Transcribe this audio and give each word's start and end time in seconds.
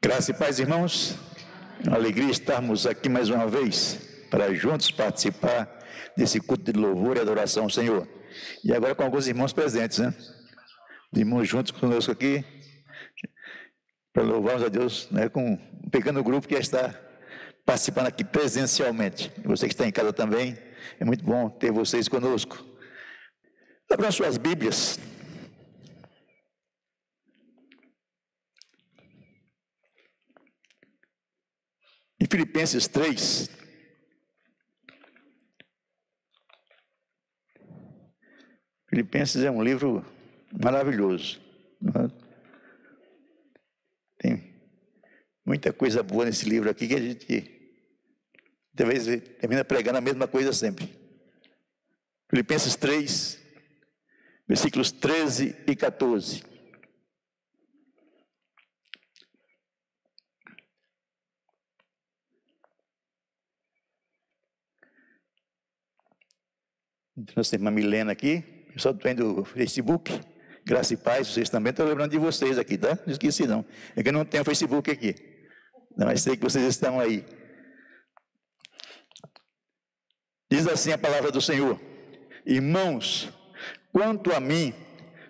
Graça 0.00 0.30
e 0.30 0.34
paz, 0.34 0.60
irmãos. 0.60 1.16
Uma 1.84 1.96
alegria 1.96 2.30
estarmos 2.30 2.86
aqui 2.86 3.08
mais 3.08 3.30
uma 3.30 3.48
vez 3.48 3.98
para 4.30 4.54
juntos 4.54 4.92
participar 4.92 5.68
desse 6.16 6.38
culto 6.40 6.72
de 6.72 6.78
louvor 6.78 7.16
e 7.16 7.20
adoração 7.20 7.64
ao 7.64 7.70
Senhor. 7.70 8.06
E 8.62 8.72
agora 8.72 8.94
com 8.94 9.02
alguns 9.02 9.26
irmãos 9.26 9.52
presentes, 9.52 9.98
né? 9.98 10.14
Os 11.12 11.18
irmãos 11.18 11.48
juntos 11.48 11.72
conosco 11.72 12.12
aqui 12.12 12.44
para 14.12 14.22
louvarmos 14.22 14.62
a 14.62 14.68
Deus, 14.68 15.08
né? 15.10 15.28
Com 15.28 15.54
um 15.54 15.90
pequeno 15.90 16.22
grupo 16.22 16.46
que 16.46 16.54
está 16.54 16.94
participando 17.66 18.06
aqui 18.06 18.22
presencialmente. 18.22 19.32
Você 19.44 19.66
que 19.66 19.74
está 19.74 19.84
em 19.84 19.90
casa 19.90 20.12
também, 20.12 20.56
é 21.00 21.04
muito 21.04 21.24
bom 21.24 21.50
ter 21.50 21.72
vocês 21.72 22.06
conosco. 22.06 22.64
Abram 23.90 24.12
suas 24.12 24.38
Bíblias 24.38 24.96
Filipenses 32.30 32.86
3, 32.88 33.50
Filipenses 38.88 39.42
é 39.44 39.50
um 39.50 39.62
livro 39.62 40.04
maravilhoso. 40.52 41.40
É? 41.82 42.28
Tem 44.18 44.54
muita 45.44 45.72
coisa 45.72 46.02
boa 46.02 46.24
nesse 46.24 46.48
livro 46.48 46.68
aqui 46.70 46.88
que 46.88 46.94
a 46.94 47.00
gente 47.00 47.58
talvez 48.74 49.06
termina 49.40 49.64
pregando 49.64 49.98
a 49.98 50.00
mesma 50.00 50.26
coisa 50.26 50.52
sempre. 50.52 50.88
Filipenses 52.30 52.76
3, 52.76 53.38
versículos 54.46 54.90
13 54.90 55.54
e 55.66 55.76
14. 55.76 56.42
Nossa 67.34 67.56
irmã 67.56 67.70
Milena 67.70 68.12
aqui, 68.12 68.44
pessoal 68.72 68.94
do 68.94 69.44
Facebook, 69.44 70.20
Graça 70.64 70.94
e 70.94 70.96
Paz, 70.96 71.26
vocês 71.26 71.50
também 71.50 71.72
estão 71.72 71.84
lembrando 71.84 72.12
de 72.12 72.18
vocês 72.18 72.56
aqui, 72.58 72.78
tá? 72.78 72.96
Não 73.04 73.12
esqueci 73.12 73.44
não. 73.44 73.64
É 73.96 74.02
que 74.04 74.10
eu 74.10 74.12
não 74.12 74.24
tenho 74.24 74.44
Facebook 74.44 74.88
aqui. 74.88 75.16
Mas 75.96 76.22
sei 76.22 76.36
que 76.36 76.44
vocês 76.44 76.64
estão 76.64 77.00
aí. 77.00 77.24
Diz 80.48 80.68
assim 80.68 80.92
a 80.92 80.98
palavra 80.98 81.32
do 81.32 81.40
Senhor: 81.40 81.80
Irmãos, 82.46 83.32
quanto 83.92 84.32
a 84.32 84.38
mim, 84.38 84.72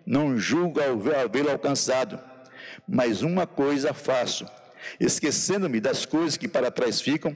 não 0.05 0.36
julgo 0.36 0.80
havê-lo 0.83 1.50
alcançado, 1.50 2.20
mas 2.86 3.23
uma 3.23 3.47
coisa 3.47 3.95
faço, 3.95 4.47
esquecendo-me 5.00 5.80
das 5.80 6.05
coisas 6.05 6.36
que 6.36 6.48
para 6.48 6.70
trás 6.70 7.00
ficam 7.00 7.34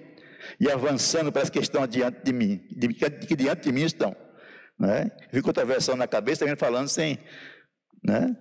e 0.61 0.71
avançando 0.71 1.33
para 1.33 1.41
as 1.41 1.49
que 1.49 1.59
estão 1.59 1.87
diante 1.87 2.23
de 2.23 2.33
mim, 2.35 2.59
que 3.27 3.35
diante 3.35 3.63
de 3.63 3.73
mim 3.73 3.85
estão 3.85 4.15
né? 4.83 5.13
Fica 5.31 5.47
outra 5.47 5.65
versão 5.65 5.95
na 5.95 6.09
cabeça, 6.09 6.41
também 6.41 6.57
falando 6.57 6.89
sem. 6.89 7.17
Né? 8.03 8.37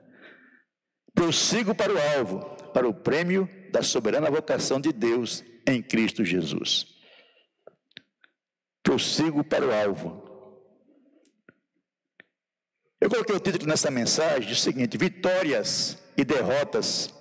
Prossigo 1.14 1.76
para 1.76 1.94
o 1.94 2.18
alvo, 2.18 2.40
para 2.74 2.88
o 2.88 2.94
prêmio 2.94 3.48
da 3.72 3.84
soberana 3.84 4.32
vocação 4.32 4.82
de 4.82 4.92
Deus 4.92 5.44
em 5.68 5.84
Cristo 5.84 6.26
Jesus. 6.26 6.88
Prossigo 8.82 9.44
para 9.44 9.64
o 9.64 9.72
alvo. 9.72 10.30
Eu 13.00 13.08
coloquei 13.08 13.36
o 13.36 13.40
título 13.40 13.68
nessa 13.68 13.92
mensagem 13.92 14.52
o 14.52 14.56
seguinte: 14.56 14.98
Vitórias 14.98 16.02
e 16.18 16.26
derrotas 16.26 17.14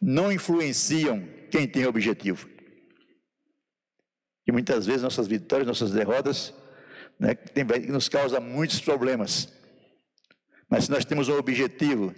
não 0.00 0.30
influenciam 0.30 1.26
quem 1.50 1.66
tem 1.66 1.84
objetivo. 1.84 2.48
E 4.46 4.52
muitas 4.52 4.86
vezes 4.86 5.02
nossas 5.02 5.26
vitórias, 5.26 5.66
nossas 5.66 5.90
derrotas 5.90 6.54
né, 7.18 7.34
que, 7.34 7.64
nos 7.90 8.08
causa 8.08 8.40
muitos 8.40 8.80
problemas. 8.80 9.52
Mas 10.68 10.84
se 10.84 10.90
nós 10.90 11.04
temos 11.04 11.28
um 11.28 11.36
objetivo, 11.36 12.14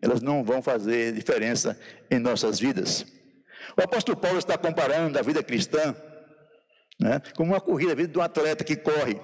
elas 0.00 0.22
não 0.22 0.42
vão 0.42 0.62
fazer 0.62 1.12
diferença 1.12 1.78
em 2.10 2.18
nossas 2.18 2.58
vidas. 2.58 3.06
O 3.76 3.82
apóstolo 3.82 4.16
Paulo 4.16 4.38
está 4.38 4.56
comparando 4.56 5.18
a 5.18 5.22
vida 5.22 5.42
cristã 5.42 5.94
né, 6.98 7.20
com 7.36 7.44
uma 7.44 7.60
corrida, 7.60 7.92
a 7.92 7.94
vida 7.94 8.12
de 8.12 8.18
um 8.18 8.22
atleta 8.22 8.64
que 8.64 8.76
corre, 8.76 9.18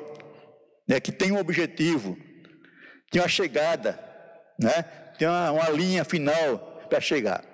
né, 0.88 1.00
que 1.00 1.12
tem 1.12 1.32
um 1.32 1.38
objetivo, 1.38 2.16
tem 3.10 3.20
uma 3.20 3.28
chegada, 3.28 3.98
né, 4.58 4.82
tem 5.18 5.28
uma, 5.28 5.50
uma 5.52 5.68
linha 5.70 6.04
final 6.04 6.58
para 6.88 7.00
chegar. 7.00 7.44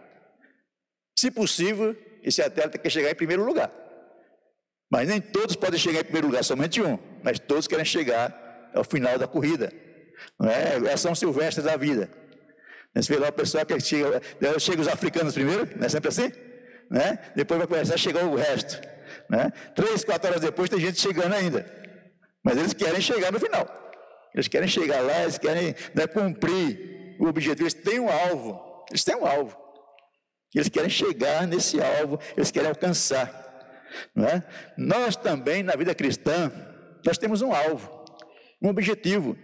Se 1.18 1.30
possível, 1.30 1.96
esse 2.22 2.42
atleta 2.42 2.78
quer 2.78 2.90
chegar 2.90 3.10
em 3.10 3.14
primeiro 3.14 3.44
lugar. 3.44 3.70
Mas 4.92 5.08
nem 5.08 5.22
todos 5.22 5.56
podem 5.56 5.80
chegar 5.80 6.00
em 6.00 6.04
primeiro 6.04 6.26
lugar, 6.26 6.44
somente 6.44 6.82
um. 6.82 6.98
Mas 7.22 7.38
todos 7.38 7.66
querem 7.66 7.82
chegar 7.82 8.70
ao 8.74 8.84
final 8.84 9.18
da 9.18 9.26
corrida. 9.26 9.72
Não 10.38 10.50
é? 10.50 10.76
é 10.86 10.96
São 10.98 11.14
Silvestre 11.14 11.64
da 11.64 11.78
vida. 11.78 12.10
Você 12.94 13.14
vê 13.14 13.18
lá 13.18 13.30
o 13.30 13.32
pessoal 13.32 13.64
que 13.64 13.80
chega, 13.80 14.20
chega 14.60 14.82
os 14.82 14.88
africanos 14.88 15.32
primeiro, 15.32 15.66
não 15.78 15.86
é 15.86 15.88
sempre 15.88 16.10
assim? 16.10 16.30
Né? 16.90 17.18
Depois 17.34 17.56
vai 17.56 17.66
começar 17.66 17.94
a 17.94 17.96
chegar 17.96 18.26
o 18.26 18.36
resto. 18.36 18.86
Né? 19.30 19.50
Três, 19.74 20.04
quatro 20.04 20.28
horas 20.28 20.42
depois 20.42 20.68
tem 20.68 20.78
gente 20.78 21.00
chegando 21.00 21.32
ainda. 21.32 21.64
Mas 22.44 22.58
eles 22.58 22.74
querem 22.74 23.00
chegar 23.00 23.32
no 23.32 23.40
final. 23.40 23.66
Eles 24.34 24.46
querem 24.46 24.68
chegar 24.68 25.00
lá, 25.00 25.22
eles 25.22 25.38
querem 25.38 25.74
né, 25.94 26.06
cumprir 26.06 27.16
o 27.18 27.28
objetivo. 27.28 27.62
Eles 27.62 27.72
têm 27.72 27.98
um 27.98 28.10
alvo. 28.10 28.84
Eles 28.90 29.02
têm 29.02 29.16
um 29.16 29.24
alvo. 29.24 29.56
Eles 30.54 30.68
querem 30.68 30.90
chegar 30.90 31.46
nesse 31.46 31.80
alvo, 31.80 32.18
eles 32.36 32.50
querem 32.50 32.68
alcançar. 32.68 33.41
Não 34.14 34.26
é? 34.26 34.42
Nós 34.76 35.16
também, 35.16 35.62
na 35.62 35.74
vida 35.74 35.94
cristã, 35.94 36.50
nós 37.04 37.18
temos 37.18 37.42
um 37.42 37.52
alvo, 37.52 38.04
um 38.60 38.68
objetivo. 38.68 39.36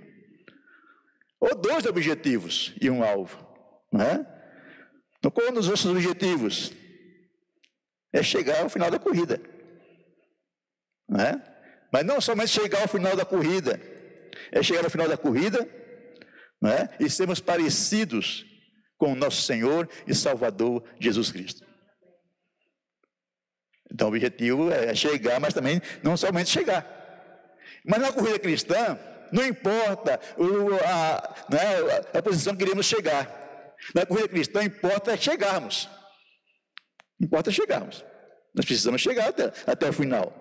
Ou 1.40 1.54
dois 1.54 1.86
objetivos 1.86 2.74
e 2.80 2.90
um 2.90 3.02
alvo. 3.02 3.46
Não 3.92 4.04
é? 4.04 4.26
Então, 5.18 5.30
qual 5.30 5.52
dos 5.52 5.68
nossos 5.68 5.90
objetivos? 5.90 6.72
É 8.12 8.22
chegar 8.22 8.62
ao 8.62 8.68
final 8.68 8.90
da 8.90 8.98
corrida. 8.98 9.40
Não 11.08 11.20
é? 11.20 11.42
Mas 11.92 12.04
não 12.04 12.20
somente 12.20 12.50
chegar 12.50 12.82
ao 12.82 12.88
final 12.88 13.16
da 13.16 13.24
corrida, 13.24 13.80
é 14.52 14.62
chegar 14.62 14.84
ao 14.84 14.90
final 14.90 15.08
da 15.08 15.16
corrida 15.16 15.68
não 16.60 16.70
é? 16.70 16.90
e 17.00 17.08
sermos 17.08 17.40
parecidos 17.40 18.44
com 18.96 19.12
o 19.12 19.16
nosso 19.16 19.42
Senhor 19.42 19.88
e 20.06 20.14
Salvador 20.14 20.82
Jesus 20.98 21.30
Cristo. 21.30 21.67
Então 23.98 24.06
o 24.06 24.10
objetivo 24.12 24.70
é 24.70 24.94
chegar, 24.94 25.40
mas 25.40 25.52
também 25.52 25.82
não 26.04 26.16
somente 26.16 26.48
chegar. 26.50 26.86
Mas 27.84 28.00
na 28.00 28.12
corrida 28.12 28.38
cristã, 28.38 28.96
não 29.32 29.44
importa 29.44 30.20
o, 30.36 30.72
a, 30.86 31.34
né, 31.50 31.58
a 32.14 32.22
posição 32.22 32.54
que 32.54 32.64
queremos 32.64 32.86
chegar. 32.86 33.28
Na 33.92 34.06
corrida 34.06 34.28
cristã, 34.28 34.62
importa 34.62 35.16
chegarmos. 35.16 35.88
Importa 37.20 37.50
chegarmos. 37.50 38.04
Nós 38.54 38.64
precisamos 38.64 39.00
chegar 39.00 39.30
até, 39.30 39.52
até 39.66 39.88
o 39.88 39.92
final. 39.92 40.32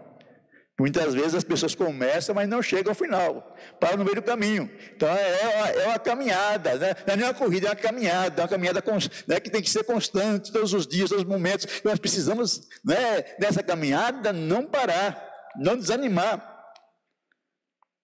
Muitas 0.80 1.16
vezes 1.16 1.34
as 1.34 1.44
pessoas 1.44 1.74
começam, 1.74 2.36
mas 2.36 2.48
não 2.48 2.62
chegam 2.62 2.92
ao 2.92 2.96
final, 2.96 3.56
param 3.80 3.98
no 3.98 4.04
meio 4.04 4.18
do 4.18 4.22
caminho. 4.22 4.70
Então 4.96 5.10
é 5.10 5.58
uma, 5.58 5.68
é 5.70 5.88
uma 5.88 6.00
caminhada, 6.00 6.76
né? 6.76 6.96
não 7.06 7.14
é 7.14 7.18
nem 7.18 7.26
uma 7.26 7.34
corrida, 7.34 7.66
é 7.66 7.70
uma 7.72 7.76
caminhada, 7.76 8.42
é 8.42 8.44
uma 8.44 8.48
caminhada 8.48 8.84
né, 9.26 9.40
que 9.40 9.50
tem 9.50 9.62
que 9.62 9.72
ser 9.72 9.84
constante 9.84 10.52
todos 10.52 10.74
os 10.74 10.86
dias, 10.86 11.10
todos 11.10 11.24
os 11.24 11.30
momentos. 11.30 11.82
Nós 11.84 11.98
precisamos, 11.98 12.68
né, 12.86 13.26
nessa 13.40 13.64
caminhada, 13.64 14.32
não 14.32 14.68
parar, 14.68 15.52
não 15.56 15.76
desanimar. 15.76 16.56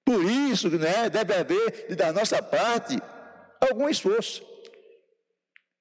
Por 0.04 0.24
isso, 0.24 0.68
né, 0.72 1.12
deve 1.12 1.32
haver 1.32 1.96
da 1.96 2.12
nossa 2.12 2.42
parte 2.42 3.00
algum 3.62 3.88
esforço. 3.88 4.44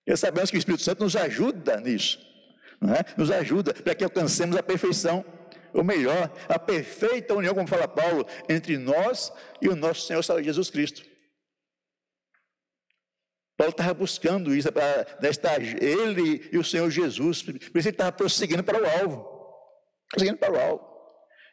E 0.06 0.14
sabemos 0.14 0.50
que 0.50 0.56
o 0.56 0.58
Espírito 0.58 0.82
Santo 0.82 1.04
nos 1.04 1.16
ajuda 1.16 1.80
nisso, 1.80 2.18
né? 2.80 2.98
nos 3.16 3.30
ajuda 3.30 3.72
para 3.72 3.94
que 3.94 4.04
alcancemos 4.04 4.56
a 4.56 4.62
perfeição 4.62 5.24
ou 5.72 5.84
melhor, 5.84 6.32
a 6.48 6.58
perfeita 6.58 7.34
união, 7.34 7.54
como 7.54 7.66
fala 7.66 7.88
Paulo, 7.88 8.26
entre 8.48 8.76
nós 8.78 9.32
e 9.60 9.68
o 9.68 9.76
nosso 9.76 10.06
Senhor 10.06 10.22
Jesus 10.42 10.70
Cristo. 10.70 11.02
Paulo 13.56 13.70
estava 13.70 13.94
buscando 13.94 14.54
isso, 14.54 14.72
para 14.72 15.06
estar 15.28 15.62
ele 15.62 16.48
e 16.52 16.58
o 16.58 16.64
Senhor 16.64 16.90
Jesus, 16.90 17.42
por 17.42 17.54
isso 17.54 17.88
ele 17.88 17.90
estava 17.90 18.12
prosseguindo 18.12 18.64
para 18.64 18.82
o 18.82 19.00
alvo, 19.00 19.24
prosseguindo 20.10 20.38
para 20.38 20.52
o 20.52 20.60
alvo. 20.60 20.92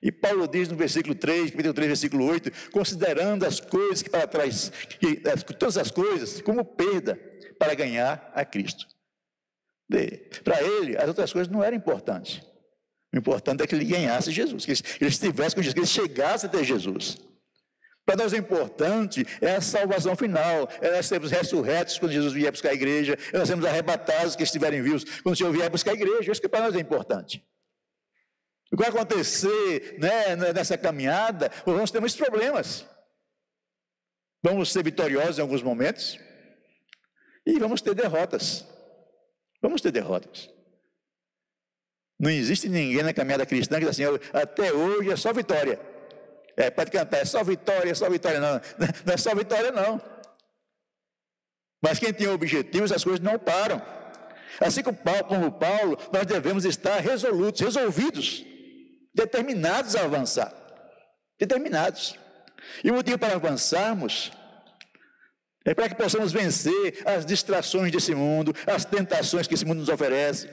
E 0.02 0.12
Paulo 0.12 0.48
diz 0.48 0.70
no 0.70 0.78
versículo 0.78 1.14
3, 1.14 1.52
capítulo 1.52 1.74
3, 1.74 1.88
versículo 1.88 2.26
8, 2.26 2.72
considerando 2.72 3.46
as 3.46 3.60
coisas 3.60 4.02
que 4.02 4.10
para 4.10 4.26
trás, 4.26 4.70
que, 4.70 5.18
todas 5.56 5.78
as 5.78 5.92
coisas 5.92 6.42
como 6.42 6.64
perda 6.64 7.20
para 7.60 7.74
ganhar 7.74 8.32
a 8.34 8.46
Cristo. 8.46 8.88
Para 10.44 10.62
ele, 10.62 10.98
as 10.98 11.08
outras 11.08 11.34
coisas 11.34 11.52
não 11.52 11.64
eram 11.64 11.76
importantes. 11.76 12.42
O 13.14 13.18
importante 13.18 13.64
é 13.64 13.68
que 13.68 13.74
ele 13.74 13.86
ganhasse 13.86 14.32
Jesus, 14.32 14.66
que 14.66 14.72
ele 14.72 15.10
estivesse 15.10 15.56
com 15.56 15.62
Jesus, 15.62 15.74
que 15.74 15.80
ele 15.80 15.88
chegasse 15.88 16.46
até 16.46 16.64
Jesus. 16.64 17.18
Para 18.06 18.24
nós 18.24 18.34
o 18.34 18.36
importante 18.36 19.26
é 19.40 19.56
a 19.56 19.62
salvação 19.62 20.16
final, 20.16 20.68
é 20.82 20.92
nós 20.92 21.06
sermos 21.06 21.30
ressurretos 21.30 22.00
quando 22.00 22.12
Jesus 22.12 22.34
vier 22.34 22.52
buscar 22.52 22.70
a 22.70 22.74
igreja, 22.74 23.18
é 23.32 23.38
nós 23.38 23.48
sermos 23.48 23.66
arrebatados 23.66 24.36
que 24.36 24.44
estiverem 24.44 24.82
vivos 24.82 25.04
quando 25.22 25.34
o 25.34 25.38
Senhor 25.38 25.52
vier 25.52 25.70
buscar 25.70 25.92
a 25.92 25.94
igreja. 25.94 26.32
Isso 26.32 26.42
que 26.42 26.50
para 26.50 26.62
nós 26.62 26.76
é 26.76 26.80
importante. 26.80 27.46
O 28.72 28.78
que 28.78 28.84
vai 28.84 28.90
acontecer 28.90 29.98
né, 30.00 30.36
nessa 30.54 30.78
caminhada, 30.78 31.52
vamos 31.66 31.92
ter 31.92 32.00
muitos 32.00 32.18
problemas. 32.18 32.86
Vamos 34.42 34.72
ser 34.72 34.84
vitoriosos 34.84 35.38
em 35.38 35.42
alguns 35.42 35.62
momentos 35.62 36.20
e 37.46 37.60
vamos 37.60 37.82
ter 37.82 37.94
derrotas. 37.94 38.66
Vamos 39.62 39.82
ter 39.82 39.92
derrotas. 39.92 40.50
Não 42.20 42.30
existe 42.30 42.68
ninguém 42.68 43.02
na 43.02 43.14
caminhada 43.14 43.46
cristã 43.46 43.80
que 43.80 43.86
diz 43.86 44.00
assim, 44.00 44.04
até 44.34 44.74
hoje 44.74 45.10
é 45.10 45.16
só 45.16 45.32
vitória. 45.32 45.80
É, 46.58 46.70
pode 46.70 46.92
cantar, 46.92 47.20
é 47.20 47.26
só 47.26 47.42
vitória, 47.42 47.90
é 47.90 47.94
só 47.94 48.10
vitória, 48.10 48.40
não. 48.40 48.60
Não 49.06 49.14
é 49.14 49.18
só 49.18 49.34
vitória, 49.34 49.72
não. 49.72 50.02
Mas 51.82 51.98
quem 51.98 52.12
tem 52.12 52.28
objetivos, 52.28 52.92
as 52.92 53.02
coisas 53.02 53.22
não 53.22 53.40
param. 53.40 53.82
Assim 54.60 54.84
como 54.84 54.98
Paulo, 54.98 55.24
como 55.24 55.52
Paulo, 55.54 55.98
nós 56.12 56.26
devemos 56.26 56.66
estar 56.66 57.00
resolutos, 57.00 57.62
resolvidos, 57.62 58.44
determinados 59.16 59.96
a 59.96 60.04
avançar. 60.04 60.54
Determinados. 61.40 62.20
E 62.84 62.92
o 62.92 62.96
motivo 62.96 63.18
para 63.18 63.36
avançarmos 63.36 64.30
é 65.64 65.74
para 65.74 65.88
que 65.88 65.96
possamos 65.96 66.34
vencer 66.34 67.02
as 67.06 67.26
distrações 67.26 67.92
desse 67.92 68.14
mundo, 68.14 68.54
as 68.68 68.84
tentações 68.84 69.48
que 69.48 69.54
esse 69.54 69.64
mundo 69.64 69.80
nos 69.80 69.90
oferece, 69.90 70.50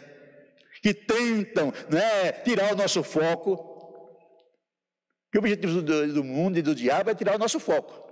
que 0.86 0.94
tentam 0.94 1.72
né, 1.90 2.30
tirar 2.30 2.72
o 2.72 2.76
nosso 2.76 3.02
foco 3.02 3.56
que 5.32 5.36
o 5.36 5.40
objetivo 5.40 5.82
do, 5.82 6.14
do 6.14 6.22
mundo 6.22 6.58
e 6.58 6.62
do 6.62 6.76
diabo 6.76 7.10
é 7.10 7.14
tirar 7.14 7.34
o 7.34 7.38
nosso 7.40 7.58
foco. 7.58 8.08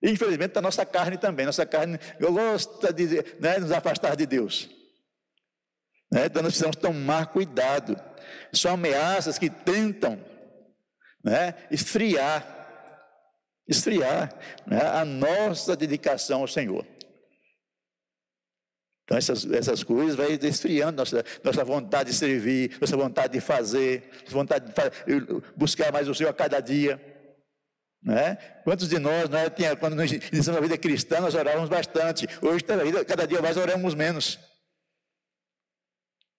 E, 0.00 0.08
infelizmente, 0.08 0.52
da 0.52 0.62
nossa 0.62 0.86
carne 0.86 1.18
também. 1.18 1.44
Nossa 1.44 1.66
carne 1.66 1.98
gosta 2.20 2.92
de 2.92 3.20
né, 3.40 3.58
nos 3.58 3.72
afastar 3.72 4.14
de 4.14 4.26
Deus. 4.26 4.70
Né? 6.12 6.26
Então, 6.26 6.40
nós 6.40 6.52
precisamos 6.52 6.76
tomar 6.76 7.32
cuidado. 7.32 8.00
São 8.52 8.74
ameaças 8.74 9.36
que 9.36 9.50
tentam 9.50 10.24
né, 11.24 11.52
esfriar 11.68 12.54
esfriar 13.68 14.32
né, 14.64 14.80
a 14.80 15.04
nossa 15.04 15.74
dedicação 15.74 16.42
ao 16.42 16.46
Senhor. 16.46 16.86
Então, 19.06 19.16
essas, 19.16 19.48
essas 19.52 19.84
coisas 19.84 20.16
vai 20.16 20.32
esfriando 20.32 20.96
nossa, 20.96 21.24
nossa 21.44 21.64
vontade 21.64 22.10
de 22.10 22.16
servir, 22.16 22.76
nossa 22.80 22.96
vontade 22.96 23.34
de 23.34 23.40
fazer, 23.40 24.10
vontade 24.28 24.66
de 24.66 25.42
buscar 25.56 25.92
mais 25.92 26.08
o 26.08 26.14
Senhor 26.14 26.30
a 26.30 26.34
cada 26.34 26.58
dia. 26.58 27.00
Né? 28.02 28.34
Quantos 28.64 28.88
de 28.88 28.98
nós, 28.98 29.30
né, 29.30 29.48
tinha, 29.48 29.76
quando 29.76 29.94
nós 29.94 30.10
iniciamos 30.10 30.56
a 30.56 30.60
vida 30.60 30.76
cristã, 30.76 31.20
nós 31.20 31.36
orávamos 31.36 31.68
bastante. 31.68 32.26
Hoje, 32.42 32.64
cada 33.06 33.26
dia 33.28 33.40
mais, 33.40 33.56
oramos 33.56 33.94
menos. 33.94 34.40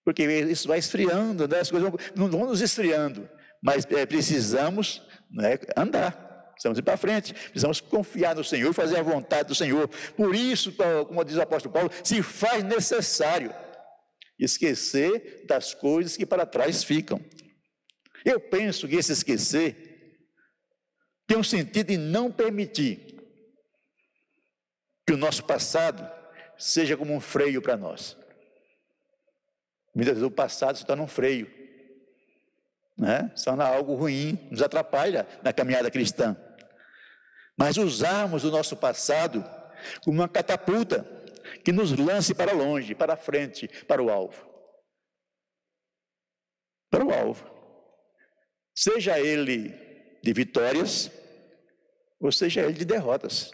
Porque 0.04 0.24
isso 0.24 0.68
vai 0.68 0.80
esfriando, 0.80 1.48
né? 1.48 1.62
as 1.62 1.72
coisas 1.72 1.90
vão, 1.90 2.00
não 2.18 2.30
vão 2.30 2.48
nos 2.48 2.60
esfriando, 2.60 3.30
mas 3.62 3.86
é, 3.86 4.06
precisamos 4.06 5.02
né, 5.32 5.58
andar. 5.76 6.27
Precisamos 6.58 6.80
ir 6.80 6.82
para 6.82 6.98
frente, 6.98 7.36
precisamos 7.36 7.80
confiar 7.80 8.36
no 8.36 8.44
Senhor, 8.44 8.74
fazer 8.74 8.98
a 8.98 9.04
vontade 9.04 9.50
do 9.50 9.54
Senhor. 9.56 9.88
Por 10.16 10.34
isso, 10.34 10.74
como 11.08 11.24
diz 11.24 11.36
o 11.36 11.42
apóstolo 11.42 11.72
Paulo, 11.72 11.92
se 12.04 12.24
faz 12.24 12.64
necessário 12.64 13.54
esquecer 14.40 15.46
das 15.46 15.76
coisas 15.76 16.18
que 16.18 16.26
para 16.26 16.48
trás 16.48 16.84
ficam. 16.84 17.22
Eu 18.26 18.40
penso 18.40 18.88
que 18.88 18.96
esse 18.96 19.12
esquecer 19.12 20.20
tem 21.28 21.38
um 21.38 21.44
sentido 21.44 21.92
em 21.92 21.98
não 21.98 22.32
permitir 22.32 23.16
que 25.06 25.14
o 25.14 25.18
nosso 25.18 25.44
passado 25.44 26.10
seja 26.58 26.98
como 26.98 27.14
um 27.14 27.20
freio 27.20 27.62
para 27.62 27.78
nós. 27.78 28.18
Muitas 29.94 30.16
vezes 30.16 30.28
o 30.28 30.32
passado 30.32 30.76
se 30.76 30.86
torna 30.86 31.04
um 31.04 31.08
freio, 31.08 31.48
né? 32.98 33.32
se 33.36 33.46
torna 33.46 33.64
algo 33.64 33.94
ruim, 33.94 34.40
nos 34.50 34.64
atrapalha 34.64 35.28
na 35.44 35.54
caminhada 35.54 35.92
cristã 35.92 36.36
mas 37.58 37.78
usarmos 37.78 38.44
o 38.44 38.52
nosso 38.52 38.78
passado 38.78 39.44
como 40.04 40.20
uma 40.20 40.30
catapulta 40.30 41.06
que 41.66 41.72
nos 41.72 41.92
lance 41.92 42.36
para 42.36 42.54
longe, 42.54 42.94
para 42.94 43.18
frente, 43.18 43.68
para 43.86 44.02
o 44.02 44.10
alvo. 44.10 44.48
Para 46.90 47.04
o 47.04 47.12
alvo. 47.12 47.46
Seja 48.76 49.20
ele 49.20 49.70
de 50.22 50.34
vitórias, 50.34 51.12
ou 52.20 52.32
seja 52.32 52.62
ele 52.62 52.74
de 52.74 52.86
derrotas. 52.86 53.52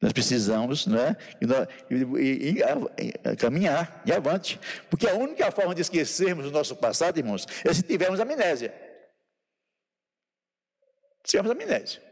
Nós 0.00 0.12
precisamos 0.12 0.86
né, 0.86 1.16
e, 1.40 1.94
e, 2.22 2.60
e, 2.60 3.36
caminhar 3.36 4.02
e 4.06 4.12
avante. 4.12 4.58
Porque 4.88 5.08
a 5.08 5.14
única 5.14 5.50
forma 5.50 5.74
de 5.74 5.82
esquecermos 5.82 6.46
o 6.46 6.50
nosso 6.50 6.76
passado, 6.76 7.18
irmãos, 7.18 7.46
é 7.64 7.74
se 7.74 7.82
tivermos 7.82 8.20
amnésia. 8.20 8.72
Se 11.24 11.32
tivermos 11.32 11.50
amnésia. 11.50 12.07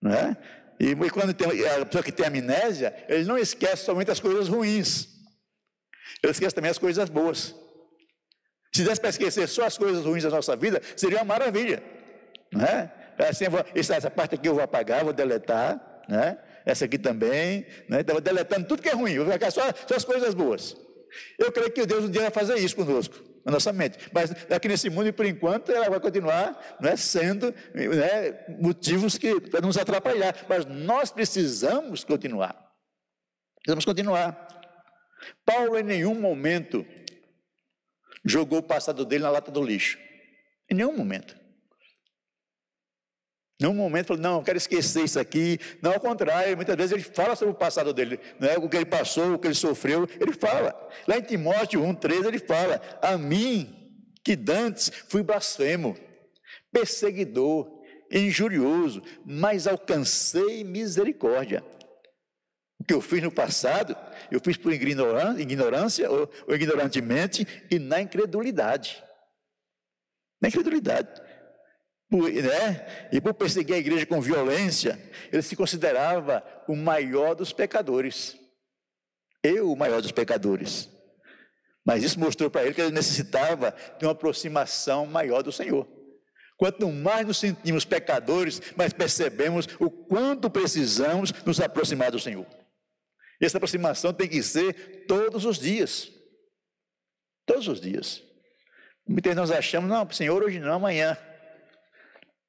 Não 0.00 0.12
é? 0.12 0.36
E, 0.78 0.90
e 0.90 1.10
quando 1.10 1.32
tem, 1.32 1.46
a 1.66 1.86
pessoa 1.86 2.04
que 2.04 2.12
tem 2.12 2.26
amnésia, 2.26 2.94
ele 3.08 3.24
não 3.24 3.38
esquece 3.38 3.84
somente 3.84 4.10
as 4.10 4.20
coisas 4.20 4.48
ruins, 4.48 5.08
ele 6.22 6.32
esquece 6.32 6.54
também 6.54 6.70
as 6.70 6.78
coisas 6.78 7.08
boas. 7.08 7.54
Se 8.74 8.84
desse 8.84 9.00
para 9.00 9.10
esquecer 9.10 9.48
só 9.48 9.64
as 9.64 9.78
coisas 9.78 10.04
ruins 10.04 10.22
da 10.22 10.30
nossa 10.30 10.54
vida, 10.54 10.82
seria 10.96 11.18
uma 11.18 11.24
maravilha. 11.24 11.82
Não 12.52 12.62
é? 12.64 12.92
Assim, 13.18 13.48
vou, 13.48 13.64
essa 13.74 14.10
parte 14.10 14.34
aqui 14.34 14.48
eu 14.48 14.54
vou 14.54 14.62
apagar, 14.62 15.02
vou 15.02 15.14
deletar, 15.14 16.02
né? 16.08 16.38
essa 16.66 16.84
aqui 16.84 16.98
também, 16.98 17.64
né? 17.88 18.00
Então, 18.00 18.14
vou 18.14 18.20
deletando 18.20 18.66
tudo 18.66 18.82
que 18.82 18.88
é 18.88 18.92
ruim, 18.92 19.18
vou 19.18 19.32
ficar 19.32 19.50
só, 19.50 19.62
só 19.86 19.94
as 19.94 20.04
coisas 20.04 20.34
boas. 20.34 20.76
Eu 21.38 21.50
creio 21.50 21.70
que 21.70 21.86
Deus 21.86 22.04
um 22.04 22.10
dia 22.10 22.22
vai 22.22 22.30
fazer 22.30 22.56
isso 22.58 22.76
conosco 22.76 23.35
na 23.46 23.52
nossa 23.52 23.72
mente. 23.72 23.96
Mas 24.12 24.32
aqui 24.50 24.66
nesse 24.66 24.90
mundo, 24.90 25.12
por 25.12 25.24
enquanto, 25.24 25.70
ela 25.70 25.88
vai 25.88 26.00
continuar 26.00 26.76
né, 26.80 26.96
sendo 26.96 27.54
né, 27.72 28.44
motivos 28.58 29.16
que, 29.16 29.40
para 29.40 29.60
nos 29.60 29.78
atrapalhar. 29.78 30.34
Mas 30.48 30.66
nós 30.66 31.12
precisamos 31.12 32.02
continuar. 32.02 32.60
Precisamos 33.58 33.84
continuar. 33.84 34.48
Paulo, 35.44 35.78
em 35.78 35.84
nenhum 35.84 36.20
momento, 36.20 36.84
jogou 38.24 38.58
o 38.58 38.62
passado 38.64 39.04
dele 39.04 39.22
na 39.22 39.30
lata 39.30 39.52
do 39.52 39.62
lixo. 39.62 39.96
Em 40.68 40.74
nenhum 40.74 40.96
momento. 40.96 41.45
Num 43.58 43.72
momento 43.72 44.08
falou, 44.08 44.22
não, 44.22 44.38
eu 44.38 44.42
quero 44.42 44.58
esquecer 44.58 45.04
isso 45.04 45.18
aqui. 45.18 45.58
Não, 45.80 45.92
ao 45.92 46.00
contrário, 46.00 46.54
muitas 46.56 46.76
vezes 46.76 46.92
ele 46.92 47.02
fala 47.02 47.34
sobre 47.34 47.54
o 47.54 47.56
passado 47.56 47.92
dele, 47.92 48.20
né? 48.38 48.56
o 48.58 48.68
que 48.68 48.76
ele 48.76 48.84
passou, 48.84 49.34
o 49.34 49.38
que 49.38 49.46
ele 49.46 49.54
sofreu, 49.54 50.06
ele 50.20 50.32
fala. 50.32 50.74
Lá 51.08 51.16
em 51.16 51.22
Timóteo 51.22 51.80
1,13 51.80 52.26
ele 52.26 52.38
fala: 52.38 52.80
A 53.00 53.16
mim, 53.16 53.74
que 54.22 54.36
dantes 54.36 54.92
fui 55.08 55.22
blasfemo, 55.22 55.96
perseguidor, 56.70 57.66
injurioso, 58.12 59.02
mas 59.24 59.66
alcancei 59.66 60.62
misericórdia. 60.62 61.64
O 62.78 62.84
que 62.84 62.92
eu 62.92 63.00
fiz 63.00 63.22
no 63.22 63.32
passado, 63.32 63.96
eu 64.30 64.38
fiz 64.38 64.58
por 64.58 64.70
ignorância, 64.70 66.10
ou, 66.10 66.30
ignorantemente 66.48 67.46
e 67.70 67.78
na 67.78 68.02
incredulidade. 68.02 69.02
Na 70.42 70.48
incredulidade 70.48 71.22
né? 72.10 73.08
e 73.12 73.20
por 73.20 73.34
perseguir 73.34 73.74
a 73.74 73.78
igreja 73.78 74.06
com 74.06 74.20
violência, 74.20 74.98
ele 75.32 75.42
se 75.42 75.56
considerava 75.56 76.44
o 76.68 76.76
maior 76.76 77.34
dos 77.34 77.52
pecadores. 77.52 78.36
Eu, 79.42 79.72
o 79.72 79.76
maior 79.76 80.00
dos 80.00 80.12
pecadores. 80.12 80.88
Mas 81.84 82.02
isso 82.02 82.18
mostrou 82.18 82.50
para 82.50 82.64
ele 82.64 82.74
que 82.74 82.80
ele 82.80 82.90
necessitava 82.90 83.74
de 83.98 84.04
uma 84.04 84.12
aproximação 84.12 85.06
maior 85.06 85.42
do 85.42 85.52
Senhor. 85.52 85.86
Quanto 86.56 86.90
mais 86.90 87.26
nos 87.26 87.38
sentimos 87.38 87.84
pecadores, 87.84 88.60
mais 88.76 88.92
percebemos 88.92 89.68
o 89.78 89.90
quanto 89.90 90.50
precisamos 90.50 91.32
nos 91.44 91.60
aproximar 91.60 92.10
do 92.10 92.18
Senhor. 92.18 92.46
E 93.40 93.44
essa 93.44 93.58
aproximação 93.58 94.12
tem 94.12 94.28
que 94.28 94.42
ser 94.42 95.04
todos 95.06 95.44
os 95.44 95.58
dias. 95.58 96.10
Todos 97.44 97.68
os 97.68 97.80
dias. 97.80 98.22
Muitas 99.06 99.36
nós 99.36 99.50
achamos, 99.50 99.88
não, 99.88 100.10
Senhor, 100.10 100.42
hoje 100.42 100.58
não, 100.58 100.74
amanhã. 100.74 101.16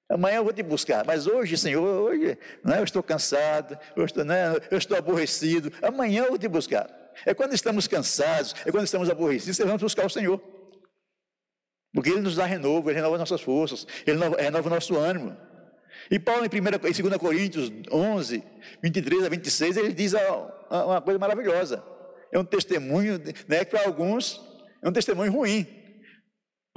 Amanhã 0.10 0.38
eu 0.38 0.44
vou 0.44 0.54
te 0.54 0.64
buscar, 0.64 1.06
mas 1.06 1.28
hoje, 1.28 1.58
Senhor, 1.58 1.84
hoje 1.84 2.38
né, 2.64 2.80
eu 2.80 2.84
estou 2.84 3.04
cansado, 3.04 3.78
eu 3.96 4.06
estou, 4.06 4.24
né, 4.24 4.56
eu 4.72 4.78
estou 4.78 4.98
aborrecido. 4.98 5.72
Amanhã 5.82 6.24
eu 6.24 6.30
vou 6.30 6.38
te 6.38 6.48
buscar. 6.48 6.90
É 7.26 7.34
quando 7.34 7.54
estamos 7.54 7.88
cansados, 7.88 8.56
é 8.66 8.72
quando 8.72 8.86
estamos 8.86 9.10
aborrecidos, 9.10 9.58
que 9.58 9.66
vamos 9.66 9.82
buscar 9.82 10.06
o 10.06 10.10
Senhor. 10.10 10.42
Porque 11.94 12.10
Ele 12.10 12.22
nos 12.22 12.36
dá 12.36 12.46
renovo, 12.46 12.90
Ele 12.90 12.96
renova 12.96 13.18
nossas 13.18 13.42
forças, 13.42 13.86
Ele 14.06 14.18
renova 14.38 14.68
o 14.68 14.70
nosso 14.70 14.96
ânimo. 14.96 15.36
E 16.10 16.18
Paulo, 16.20 16.46
em, 16.46 16.50
1, 16.50 16.58
em 16.58 17.10
2 17.10 17.18
Coríntios 17.18 17.72
11, 17.92 18.44
23 18.82 19.26
a 19.26 19.30
26, 19.30 19.78
ele 19.78 19.94
diz 19.94 20.14
uma 20.70 21.02
coisa 21.02 21.20
maravilhosa. 21.20 21.84
É 22.32 22.40
um 22.40 22.46
testemunho, 22.46 23.20
né, 23.48 23.66
que 23.66 23.72
para 23.72 23.86
alguns 23.86 24.42
é 24.82 24.88
um 24.88 24.92
testemunho 24.92 25.32
ruim. 25.32 25.68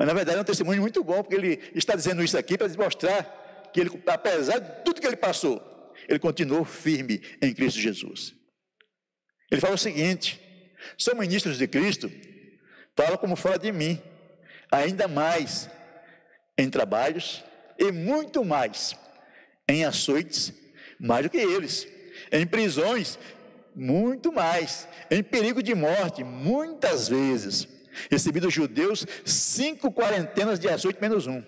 Mas 0.01 0.07
na 0.07 0.15
verdade 0.15 0.39
é 0.39 0.41
um 0.41 0.45
testemunho 0.45 0.81
muito 0.81 1.05
bom, 1.05 1.23
porque 1.23 1.35
ele 1.35 1.61
está 1.75 1.95
dizendo 1.95 2.25
isso 2.25 2.39
aqui 2.39 2.57
para 2.57 2.67
mostrar 2.71 3.69
que 3.71 3.81
ele, 3.81 4.03
apesar 4.07 4.59
de 4.59 4.83
tudo 4.83 4.99
que 4.99 5.07
ele 5.07 5.15
passou, 5.15 5.63
ele 6.09 6.19
continuou 6.19 6.65
firme 6.65 7.21
em 7.43 7.53
Cristo 7.53 7.79
Jesus. 7.79 8.35
Ele 9.51 9.61
fala 9.61 9.75
o 9.75 9.79
seguinte: 9.79 10.41
sou 10.97 11.15
ministros 11.15 11.59
de 11.59 11.69
Cristo, 11.69 12.11
fala 12.97 13.19
como 13.19 13.37
fala 13.37 13.59
de 13.59 13.71
mim, 13.71 14.01
ainda 14.73 15.07
mais 15.07 15.69
em 16.57 16.71
trabalhos 16.71 17.45
e 17.79 17.93
muito 17.93 18.43
mais 18.43 18.97
em 19.69 19.85
açoites, 19.85 20.51
mais 20.99 21.25
do 21.25 21.29
que 21.29 21.37
eles, 21.37 21.87
em 22.33 22.47
prisões, 22.47 23.19
muito 23.77 24.33
mais, 24.33 24.89
em 25.11 25.23
perigo 25.23 25.63
de 25.63 25.75
morte, 25.75 26.25
muitas 26.25 27.07
vezes. 27.07 27.69
Recebi 28.11 28.41
dos 28.41 28.53
judeus 28.53 29.07
cinco 29.25 29.93
quarentenas 29.93 30.59
de 30.59 30.69
açoite 30.69 31.01
menos 31.01 31.27
um. 31.27 31.43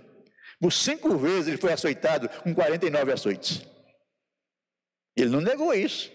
Por 0.61 0.73
cinco 0.73 1.17
vezes 1.17 1.49
ele 1.49 1.57
foi 1.57 1.73
açoitado 1.73 2.29
com 2.29 2.55
49 2.55 3.13
açoites. 3.13 3.67
Ele 5.17 5.31
não 5.31 5.41
negou 5.41 5.75
isso. 5.75 6.11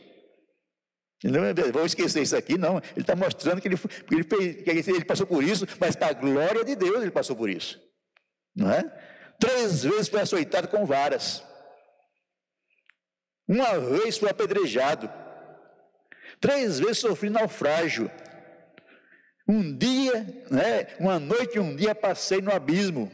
Não 1.24 1.72
vou 1.72 1.86
esquecer 1.86 2.22
isso 2.22 2.36
aqui, 2.36 2.58
não. 2.58 2.78
Ele 2.78 3.02
está 3.02 3.16
mostrando 3.16 3.60
que 3.60 3.68
ele, 3.68 3.78
ele, 4.12 4.24
fez, 4.24 4.88
ele 4.88 5.06
passou 5.06 5.26
por 5.26 5.44
isso, 5.44 5.66
mas 5.80 5.96
para 5.96 6.08
a 6.08 6.14
glória 6.14 6.64
de 6.64 6.76
Deus 6.76 7.02
ele 7.02 7.12
passou 7.12 7.36
por 7.36 7.50
isso. 7.50 7.80
Não 8.56 8.72
é? 8.72 8.84
Três 9.40 9.84
vezes 9.84 10.10
foi 10.10 10.22
açoitado 10.22 10.68
com 10.68 10.86
varas. 10.86 11.44
Uma 13.48 13.80
vez 13.80 14.18
foi 14.18 14.30
apedrejado. 14.30 15.12
Três 16.40 16.80
vezes 16.80 17.00
sofri 17.00 17.30
naufrágio. 17.30 18.12
Um 19.48 19.76
dia, 19.76 20.26
né, 20.52 20.88
uma 21.00 21.20
noite 21.20 21.58
e 21.58 21.60
um 21.60 21.76
dia 21.76 21.96
passei 21.96 22.42
no 22.42 22.52
abismo. 22.52 23.12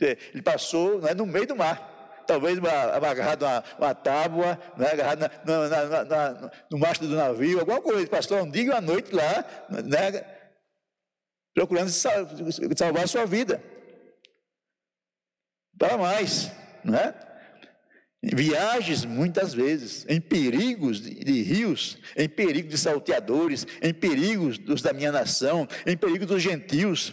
Ele 0.00 0.42
passou 0.42 1.00
né, 1.00 1.14
no 1.14 1.24
meio 1.24 1.46
do 1.46 1.56
mar. 1.56 2.24
Talvez 2.26 2.58
agarrado 2.58 3.42
uma, 3.42 3.64
uma 3.78 3.94
tábua, 3.94 4.58
né, 4.76 4.90
agarrado 4.90 5.30
na, 5.44 5.68
na, 5.68 6.04
na, 6.04 6.50
no 6.68 6.78
mastro 6.78 7.06
do 7.06 7.14
navio, 7.14 7.60
alguma 7.60 7.80
coisa. 7.80 8.00
Ele 8.00 8.08
passou 8.08 8.38
um 8.42 8.50
dia 8.50 8.64
e 8.64 8.68
uma 8.70 8.80
noite 8.80 9.14
lá, 9.14 9.44
né, 9.70 10.24
procurando 11.54 11.88
salvar 11.88 13.04
a 13.04 13.06
sua 13.06 13.24
vida. 13.24 13.62
Para 15.78 15.96
mais, 15.96 16.50
não 16.82 16.98
é? 16.98 17.25
Viagens 18.34 19.04
muitas 19.04 19.54
vezes, 19.54 20.04
em 20.08 20.20
perigos 20.20 21.00
de, 21.00 21.42
rios, 21.42 21.98
em 22.16 22.28
perigo 22.28 22.68
de 22.68 22.78
salteadores, 22.78 23.66
em 23.80 23.94
perigos 23.94 24.58
dos 24.58 24.82
da 24.82 24.92
minha 24.92 25.12
nação, 25.12 25.68
em 25.86 25.96
perigo 25.96 26.26
dos 26.26 26.42
gentios, 26.42 27.12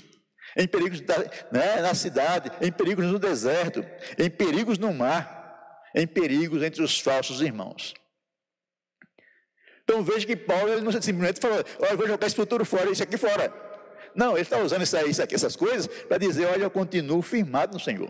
em 0.57 0.67
perigos 0.67 1.01
da, 1.01 1.17
né, 1.51 1.81
na 1.81 1.93
cidade, 1.93 2.51
em 2.61 2.71
perigos 2.71 3.05
no 3.05 3.19
deserto, 3.19 3.85
em 4.17 4.29
perigos 4.29 4.77
no 4.77 4.93
mar, 4.93 5.81
em 5.95 6.07
perigos 6.07 6.63
entre 6.63 6.81
os 6.81 6.99
falsos 6.99 7.41
irmãos. 7.41 7.93
Então 9.83 10.01
veja 10.03 10.25
que 10.25 10.35
Paulo 10.35 10.71
ele 10.71 10.81
não 10.81 10.91
simplesmente 10.91 11.39
falou, 11.39 11.63
olha, 11.79 11.91
eu 11.91 11.97
vou 11.97 12.07
jogar 12.07 12.25
esse 12.25 12.35
futuro 12.35 12.65
fora, 12.65 12.89
isso 12.89 13.03
aqui 13.03 13.17
fora. 13.17 13.53
Não, 14.15 14.33
ele 14.33 14.41
está 14.41 14.59
usando 14.59 14.83
isso, 14.83 14.95
aí, 14.95 15.09
isso 15.09 15.21
aqui, 15.21 15.35
essas 15.35 15.55
coisas, 15.55 15.87
para 15.87 16.17
dizer, 16.17 16.45
olha, 16.45 16.63
eu 16.63 16.71
continuo 16.71 17.21
firmado 17.21 17.73
no 17.73 17.79
Senhor. 17.79 18.09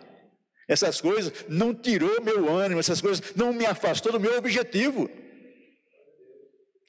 Essas 0.73 0.99
coisas 0.99 1.31
não 1.47 1.71
tirou 1.71 2.19
meu 2.23 2.49
ânimo, 2.49 2.79
essas 2.79 2.99
coisas 2.99 3.35
não 3.35 3.53
me 3.53 3.63
afastou 3.63 4.11
do 4.11 4.19
meu 4.19 4.35
objetivo, 4.35 5.07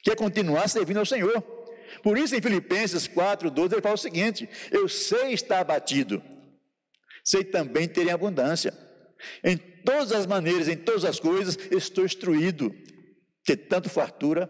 que 0.03 0.11
é 0.11 0.17
continuar 0.17 0.69
servindo 0.69 1.01
ao 1.01 1.05
Senhor. 1.05 1.43
Por 2.03 2.17
isso, 2.17 2.35
em 2.35 2.41
Filipenses 2.41 3.07
4, 3.07 3.51
12, 3.51 3.75
ele 3.75 3.83
fala 3.83 3.95
o 3.95 3.99
seguinte: 3.99 4.49
Eu 4.73 4.89
sei 4.89 5.35
estar 5.35 5.61
abatido, 5.61 6.23
sei 7.23 7.45
também 7.45 7.87
ter 7.87 8.07
em 8.07 8.11
abundância. 8.11 8.73
Em 9.45 9.59
todas 9.59 10.13
as 10.13 10.25
maneiras, 10.25 10.67
em 10.67 10.79
todas 10.79 11.05
as 11.05 11.21
coisas, 11.21 11.59
estou 11.71 12.07
instruído, 12.07 12.75
que 13.45 13.55
tanto 13.55 13.91
fartura, 13.91 14.49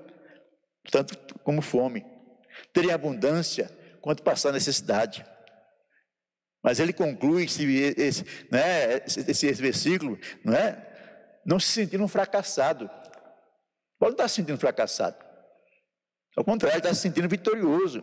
tanto 0.93 1.19
como 1.43 1.61
fome, 1.61 2.07
ter 2.73 2.89
abundância, 2.93 3.69
quanto 4.01 4.23
passar 4.23 4.53
necessidade. 4.53 5.27
Mas 6.65 6.81
ele 6.81 6.95
conclui 6.95 7.45
esse, 7.45 7.63
esse, 7.99 8.25
né, 8.51 8.97
esse, 9.07 9.47
esse 9.47 9.53
versículo, 9.53 10.19
não 10.43 10.55
é? 10.55 10.83
Não 11.45 11.61
se 11.61 11.69
sentindo 11.69 12.03
um 12.03 12.09
fracassado. 12.09 12.89
Paulo 13.99 14.11
não 14.11 14.11
está 14.13 14.27
se 14.27 14.37
sentindo 14.37 14.59
fracassado. 14.59 15.23
Ao 16.35 16.43
contrário, 16.43 16.79
está 16.79 16.95
se 16.95 17.03
sentindo 17.03 17.29
vitorioso. 17.29 18.01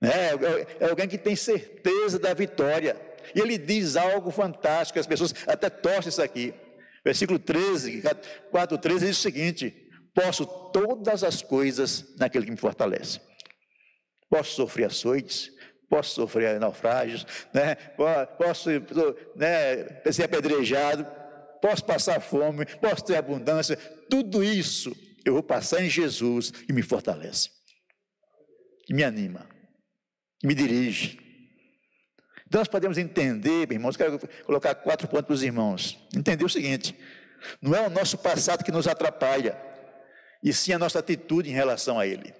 É, 0.00 0.06
é, 0.08 0.84
é 0.84 0.88
alguém 0.88 1.08
que 1.08 1.18
tem 1.18 1.34
certeza 1.34 2.16
da 2.16 2.32
vitória. 2.32 2.96
E 3.34 3.40
ele 3.40 3.58
diz 3.58 3.96
algo 3.96 4.30
fantástico, 4.30 5.00
as 5.00 5.06
pessoas 5.06 5.34
até 5.48 5.68
torcem 5.68 6.10
isso 6.10 6.22
aqui. 6.22 6.54
Versículo 7.04 7.40
13, 7.40 8.02
4, 8.52 8.78
13 8.78 9.06
diz 9.06 9.18
o 9.18 9.20
seguinte: 9.20 9.90
Posso 10.14 10.46
todas 10.46 11.24
as 11.24 11.42
coisas 11.42 12.14
naquele 12.16 12.44
que 12.44 12.52
me 12.52 12.56
fortalece. 12.56 13.20
Posso 14.30 14.54
sofrer 14.54 14.84
açoites, 14.86 15.50
posso 15.88 16.14
sofrer 16.14 16.58
naufrágios, 16.58 17.26
né? 17.52 17.74
posso 18.38 18.70
né, 19.34 20.02
ser 20.10 20.24
apedrejado, 20.24 21.06
posso 21.60 21.84
passar 21.84 22.20
fome, 22.20 22.66
posso 22.80 23.04
ter 23.04 23.16
abundância, 23.16 23.76
tudo 24.08 24.42
isso 24.42 24.96
eu 25.24 25.34
vou 25.34 25.42
passar 25.42 25.82
em 25.82 25.90
Jesus 25.90 26.50
que 26.50 26.72
me 26.72 26.82
fortalece, 26.82 27.50
que 28.84 28.94
me 28.94 29.02
anima, 29.02 29.46
que 30.40 30.46
me 30.46 30.54
dirige. 30.54 31.18
Então 32.46 32.60
nós 32.60 32.68
podemos 32.68 32.96
entender, 32.96 33.72
irmãos, 33.72 33.96
quero 33.96 34.20
colocar 34.44 34.74
quatro 34.76 35.08
pontos 35.08 35.26
para 35.26 35.34
os 35.34 35.42
irmãos. 35.42 35.98
Entender 36.16 36.44
o 36.44 36.48
seguinte: 36.48 36.96
não 37.60 37.74
é 37.74 37.84
o 37.84 37.90
nosso 37.90 38.16
passado 38.18 38.64
que 38.64 38.70
nos 38.70 38.86
atrapalha, 38.86 39.60
e 40.42 40.52
sim 40.52 40.72
a 40.72 40.78
nossa 40.78 41.00
atitude 41.00 41.50
em 41.50 41.54
relação 41.54 41.98
a 41.98 42.06
ele. 42.06 42.32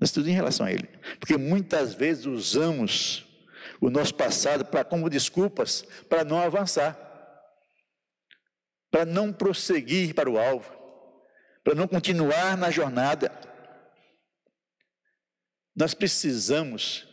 Mas 0.00 0.10
tudo 0.10 0.30
em 0.30 0.32
relação 0.32 0.64
a 0.64 0.72
Ele. 0.72 0.88
Porque 1.18 1.36
muitas 1.36 1.92
vezes 1.92 2.24
usamos 2.24 3.26
o 3.78 3.90
nosso 3.90 4.14
passado 4.14 4.64
para 4.64 4.82
como 4.82 5.10
desculpas 5.10 5.82
para 6.08 6.24
não 6.24 6.40
avançar, 6.40 6.98
para 8.90 9.04
não 9.04 9.30
prosseguir 9.30 10.14
para 10.14 10.28
o 10.28 10.38
alvo, 10.38 10.72
para 11.62 11.74
não 11.74 11.86
continuar 11.86 12.56
na 12.56 12.70
jornada. 12.70 13.30
Nós 15.76 15.92
precisamos 15.92 17.06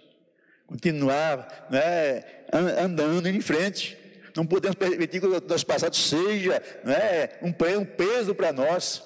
continuar 0.66 1.68
né, 1.70 2.46
andando 2.80 3.28
em 3.28 3.42
frente. 3.42 3.98
Não 4.34 4.46
podemos 4.46 4.78
permitir 4.78 5.20
que 5.20 5.26
o 5.26 5.42
nosso 5.42 5.66
passado 5.66 5.96
seja 5.96 6.62
né, 6.86 7.38
um 7.42 7.52
peso 7.86 8.34
para 8.34 8.54
nós, 8.54 9.04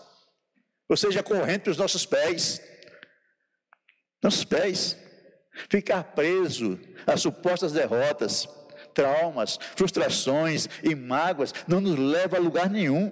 ou 0.88 0.97
seja, 0.97 1.23
corrente 1.23 1.61
para 1.61 1.71
os 1.71 1.77
nossos 1.77 2.05
pés 2.05 2.61
nossos 4.22 4.44
pés. 4.44 4.98
Ficar 5.70 6.04
preso 6.16 6.80
a 7.06 7.18
supostas 7.18 7.74
derrotas, 7.74 8.48
traumas, 8.94 9.58
frustrações 9.75 10.68
e 10.84 10.96
mágoas 10.96 11.54
não 11.68 11.82
nos 11.82 11.98
leva 11.98 12.38
a 12.38 12.40
lugar 12.40 12.70
nenhum. 12.70 13.12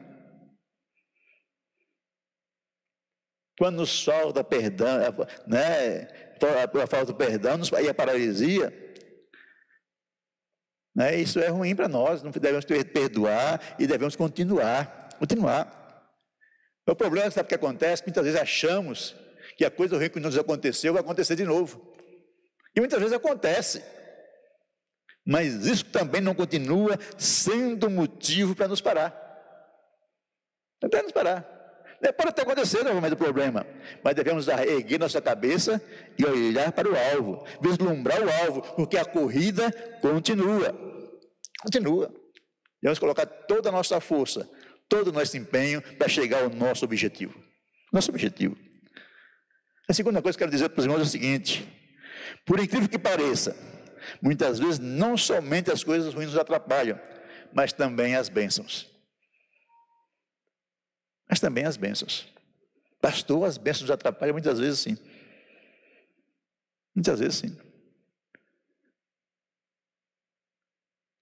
Quando 3.57 3.77
nos 3.77 4.03
falta 4.03 4.41
perdão, 4.41 4.99
né, 5.45 6.07
a 6.41 6.87
falta 6.87 7.07
do 7.07 7.15
perdão 7.15 7.59
e 7.83 7.89
a 7.89 7.93
paralisia, 7.93 8.73
né, 10.95 11.15
isso 11.17 11.39
é 11.39 11.47
ruim 11.49 11.75
para 11.75 11.89
nós, 11.89 12.23
não 12.23 12.31
devemos 12.31 12.63
perdoar 12.65 13.75
e 13.77 13.85
devemos 13.85 14.15
continuar, 14.15 15.09
continuar. 15.19 15.75
O 16.87 16.95
problema, 16.95 17.29
sabe 17.29 17.47
o 17.47 17.49
que 17.49 17.55
acontece? 17.55 18.03
Muitas 18.03 18.23
vezes 18.23 18.39
achamos 18.39 19.15
que 19.59 19.65
a 19.65 19.69
coisa 19.69 19.97
ruim 19.97 20.09
que 20.09 20.21
nos 20.21 20.37
aconteceu 20.37 20.93
vai 20.93 21.01
acontecer 21.01 21.35
de 21.35 21.43
novo. 21.43 21.93
E 22.73 22.79
muitas 22.79 22.97
vezes 22.97 23.13
acontece. 23.13 23.83
Mas 25.27 25.65
isso 25.65 25.83
também 25.83 26.21
não 26.21 26.33
continua 26.33 26.97
sendo 27.17 27.89
motivo 27.89 28.55
para 28.55 28.69
nos 28.69 28.79
parar. 28.79 29.11
Para 30.79 31.03
nos 31.03 31.11
parar. 31.11 31.41
Pode 32.15 32.29
até 32.29 32.43
acontecer 32.43 32.85
novamente 32.85 33.15
o 33.15 33.17
problema, 33.17 33.67
mas 34.01 34.15
devemos 34.15 34.47
erguer 34.47 34.97
nossa 34.97 35.21
cabeça 35.21 35.83
e 36.17 36.23
olhar 36.23 36.71
para 36.71 36.87
o 36.89 36.95
alvo, 37.13 37.45
vislumbrar 37.61 38.23
o 38.23 38.31
alvo, 38.45 38.61
porque 38.77 38.97
a 38.97 39.03
corrida 39.03 39.69
continua. 40.01 40.73
Continua. 41.61 42.13
Devemos 42.81 42.97
colocar 42.97 43.25
toda 43.25 43.67
a 43.67 43.73
nossa 43.73 43.99
força, 43.99 44.49
todo 44.87 45.09
o 45.09 45.11
nosso 45.11 45.35
empenho 45.35 45.81
para 45.97 46.07
chegar 46.07 46.43
ao 46.43 46.49
nosso 46.49 46.85
objetivo. 46.85 47.37
Nosso 47.91 48.09
objetivo. 48.09 48.68
A 49.89 49.93
segunda 49.93 50.21
coisa 50.21 50.37
que 50.37 50.43
eu 50.43 50.47
quero 50.47 50.55
dizer 50.55 50.69
para 50.69 50.81
os 50.81 50.85
irmãos 50.85 50.99
é 50.99 51.03
o 51.03 51.07
seguinte: 51.07 51.67
por 52.45 52.59
incrível 52.59 52.87
que 52.87 52.99
pareça, 52.99 53.57
muitas 54.21 54.59
vezes 54.59 54.77
não 54.77 55.17
somente 55.17 55.71
as 55.71 55.83
coisas 55.83 56.13
ruins 56.13 56.27
nos 56.27 56.37
atrapalham, 56.37 57.01
mas 57.51 57.73
também 57.73 58.15
as 58.15 58.29
bênçãos. 58.29 58.87
Mas 61.27 61.39
também 61.39 61.65
as 61.65 61.75
bênçãos. 61.75 62.31
Pastor, 63.01 63.45
as 63.45 63.57
bênçãos 63.57 63.81
nos 63.81 63.91
atrapalham 63.91 64.33
muitas 64.33 64.59
vezes 64.59 64.79
sim. 64.79 64.95
Muitas 66.93 67.19
vezes 67.19 67.39
sim. 67.39 67.57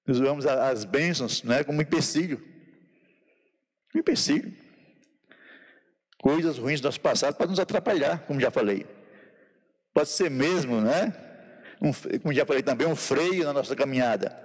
Nós 0.06 0.20
usamos 0.20 0.46
as 0.46 0.84
bênçãos 0.84 1.42
né, 1.44 1.64
como 1.64 1.82
empecilho. 1.82 2.46
Um 3.96 4.00
empecilho. 4.00 4.67
Coisas 6.22 6.58
ruins 6.58 6.82
do 6.82 6.86
nosso 6.86 7.00
passado 7.00 7.36
podem 7.36 7.52
nos 7.52 7.60
atrapalhar, 7.60 8.26
como 8.26 8.40
já 8.40 8.50
falei. 8.50 8.86
Pode 9.94 10.10
ser 10.10 10.30
mesmo, 10.30 10.82
né? 10.82 11.14
Um, 11.82 11.92
como 12.20 12.34
já 12.34 12.46
falei 12.46 12.64
também, 12.64 12.88
um 12.88 12.96
freio 12.96 13.44
na 13.44 13.54
nossa 13.54 13.76
caminhada. 13.76 14.36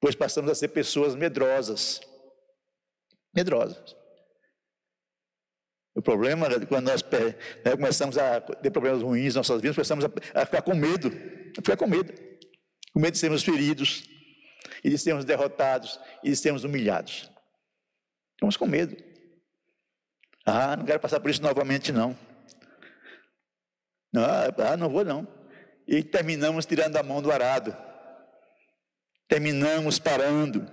Pois 0.00 0.14
passamos 0.14 0.50
a 0.50 0.54
ser 0.54 0.68
pessoas 0.68 1.14
medrosas. 1.14 2.00
Medrosas. 3.34 3.96
O 5.94 6.02
problema 6.02 6.46
é 6.46 6.66
quando 6.66 6.88
nós 6.88 7.02
né, 7.02 7.70
começamos 7.72 8.18
a 8.18 8.40
ter 8.40 8.70
problemas 8.70 9.02
ruins 9.02 9.34
em 9.34 9.36
nossas 9.36 9.60
vidas, 9.60 9.76
começamos 9.76 10.04
a, 10.04 10.08
a 10.34 10.44
ficar 10.44 10.62
com 10.62 10.74
medo. 10.74 11.08
A 11.56 11.62
ficar 11.62 11.76
com 11.76 11.86
medo. 11.86 12.12
Com 12.92 13.00
medo 13.00 13.12
de 13.12 13.18
sermos 13.18 13.42
feridos, 13.42 14.04
e 14.82 14.90
de 14.90 14.98
sermos 14.98 15.24
derrotados, 15.24 15.98
e 16.22 16.30
de 16.30 16.36
sermos 16.36 16.64
humilhados. 16.64 17.30
Estamos 18.34 18.56
com 18.56 18.66
medo. 18.66 18.96
Ah, 20.44 20.76
não 20.76 20.84
quero 20.84 21.00
passar 21.00 21.20
por 21.20 21.30
isso 21.30 21.42
novamente, 21.42 21.90
não. 21.90 22.16
Ah, 24.14 24.76
não 24.76 24.90
vou, 24.90 25.04
não. 25.04 25.26
E 25.86 26.02
terminamos 26.02 26.66
tirando 26.66 26.96
a 26.96 27.02
mão 27.02 27.20
do 27.20 27.32
arado. 27.32 27.76
Terminamos 29.28 29.98
parando. 29.98 30.66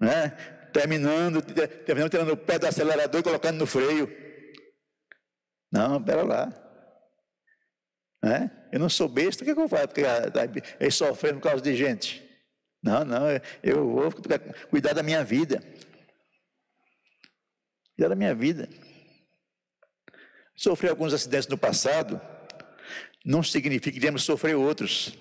Né? 0.00 0.30
Terminando, 0.72 1.40
terminamos 1.42 2.10
tirando 2.10 2.32
o 2.32 2.36
pé 2.36 2.58
do 2.58 2.66
acelerador 2.66 3.20
e 3.20 3.24
colocando 3.24 3.58
no 3.58 3.66
freio. 3.66 4.08
Não, 5.70 6.02
pera 6.02 6.22
lá. 6.22 6.52
Né? 8.22 8.50
Eu 8.72 8.80
não 8.80 8.88
sou 8.88 9.08
besta, 9.08 9.42
o 9.42 9.46
que, 9.46 9.52
eu 9.52 9.68
faço? 9.68 9.88
Porque 9.88 10.02
ele 10.80 10.90
sofrendo 10.90 11.40
por 11.40 11.48
causa 11.48 11.62
de 11.62 11.76
gente. 11.76 12.24
Não, 12.82 13.04
não, 13.04 13.22
eu 13.62 13.88
vou 13.88 14.10
cuidar 14.70 14.94
da 14.94 15.02
minha 15.02 15.22
vida. 15.24 15.62
Cuidar 17.94 18.08
da 18.08 18.16
minha 18.16 18.34
vida. 18.34 18.68
Sofrer 20.56 20.90
alguns 20.90 21.12
acidentes 21.12 21.48
no 21.48 21.58
passado 21.58 22.20
não 23.24 23.42
significa 23.42 23.90
que 23.90 23.96
iremos 23.96 24.22
sofrer 24.22 24.54
outros. 24.54 25.16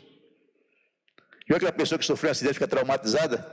Viu 1.48 1.56
aquela 1.56 1.72
pessoa 1.72 1.98
que 1.98 2.06
sofreu 2.06 2.30
um 2.30 2.32
acidente 2.32 2.56
fica 2.56 2.68
traumatizada? 2.68 3.46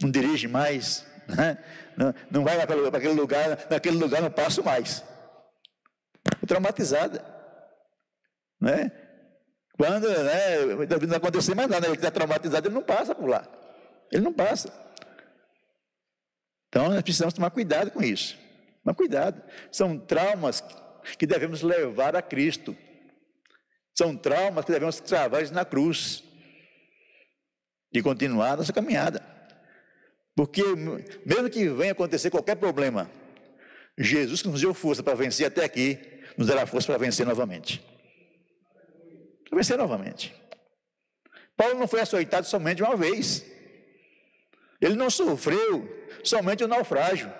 Não 0.00 0.10
dirige 0.10 0.48
mais, 0.48 1.06
né? 1.28 1.58
não, 1.96 2.14
não 2.30 2.44
vai 2.44 2.66
para 2.66 2.98
aquele 2.98 3.14
lugar, 3.14 3.66
naquele 3.70 3.96
lugar 3.96 4.20
não 4.22 4.30
passo 4.30 4.62
mais. 4.62 5.04
Traumatizada. 6.46 7.24
Né? 8.60 8.90
Quando 9.76 10.08
né, 10.08 11.06
não 11.08 11.16
acontecer 11.16 11.54
mais 11.54 11.68
nada, 11.68 11.86
ele 11.86 11.96
está 11.96 12.10
traumatizado, 12.10 12.68
ele 12.68 12.74
não 12.74 12.82
passa 12.82 13.14
por 13.14 13.28
lá. 13.28 13.46
Ele 14.12 14.22
não 14.22 14.32
passa. 14.32 14.72
Então 16.68 16.88
nós 16.88 17.02
precisamos 17.02 17.34
tomar 17.34 17.50
cuidado 17.50 17.90
com 17.90 18.02
isso. 18.02 18.38
Mas 18.84 18.96
cuidado. 18.96 19.42
São 19.72 19.98
traumas 19.98 20.62
que 21.18 21.26
devemos 21.26 21.62
levar 21.62 22.16
a 22.16 22.22
Cristo. 22.22 22.76
São 23.96 24.16
traumas 24.16 24.64
que 24.64 24.72
devemos 24.72 25.00
travar 25.00 25.48
na 25.50 25.64
cruz 25.64 26.24
e 27.92 28.02
continuar 28.02 28.56
nossa 28.56 28.72
caminhada. 28.72 29.22
Porque, 30.34 30.62
mesmo 31.26 31.50
que 31.50 31.68
venha 31.68 31.92
acontecer 31.92 32.30
qualquer 32.30 32.56
problema, 32.56 33.10
Jesus 33.98 34.40
que 34.40 34.48
nos 34.48 34.60
deu 34.60 34.72
força 34.72 35.02
para 35.02 35.14
vencer 35.14 35.46
até 35.46 35.64
aqui, 35.64 35.98
nos 36.36 36.46
dará 36.46 36.66
força 36.66 36.86
para 36.86 36.98
vencer 36.98 37.26
novamente. 37.26 37.84
Para 39.48 39.58
vencer 39.58 39.76
novamente. 39.76 40.34
Paulo 41.56 41.78
não 41.78 41.86
foi 41.86 42.00
açoitado 42.00 42.46
somente 42.46 42.82
uma 42.82 42.96
vez. 42.96 43.44
Ele 44.80 44.94
não 44.94 45.10
sofreu 45.10 46.06
somente 46.24 46.64
o 46.64 46.68
naufrágio. 46.68 47.30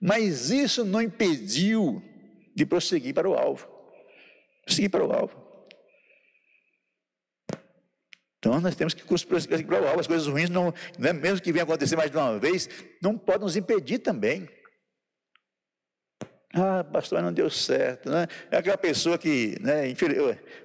Mas 0.00 0.50
isso 0.50 0.84
não 0.84 1.00
impediu 1.00 2.02
de 2.54 2.66
prosseguir 2.66 3.14
para 3.14 3.28
o 3.28 3.34
alvo. 3.34 3.68
Prosseguir 4.64 4.90
para 4.90 5.04
o 5.04 5.12
alvo. 5.12 5.46
Então 8.38 8.60
nós 8.60 8.76
temos 8.76 8.94
que 8.94 9.02
prosseguir 9.04 9.66
para 9.66 9.82
o 9.82 9.86
alvo. 9.86 10.00
As 10.00 10.06
coisas 10.06 10.26
ruins, 10.26 10.50
não, 10.50 10.72
né, 10.98 11.12
mesmo 11.12 11.40
que 11.40 11.52
venha 11.52 11.64
acontecer 11.64 11.96
mais 11.96 12.10
de 12.10 12.16
uma 12.16 12.38
vez, 12.38 12.68
não 13.02 13.16
podem 13.16 13.42
nos 13.42 13.56
impedir 13.56 13.98
também. 13.98 14.48
Ah, 16.54 16.84
pastor, 16.84 17.22
não 17.22 17.32
deu 17.32 17.50
certo. 17.50 18.10
Né? 18.10 18.26
É 18.50 18.56
aquela 18.56 18.78
pessoa 18.78 19.18
que, 19.18 19.58
né, 19.60 19.84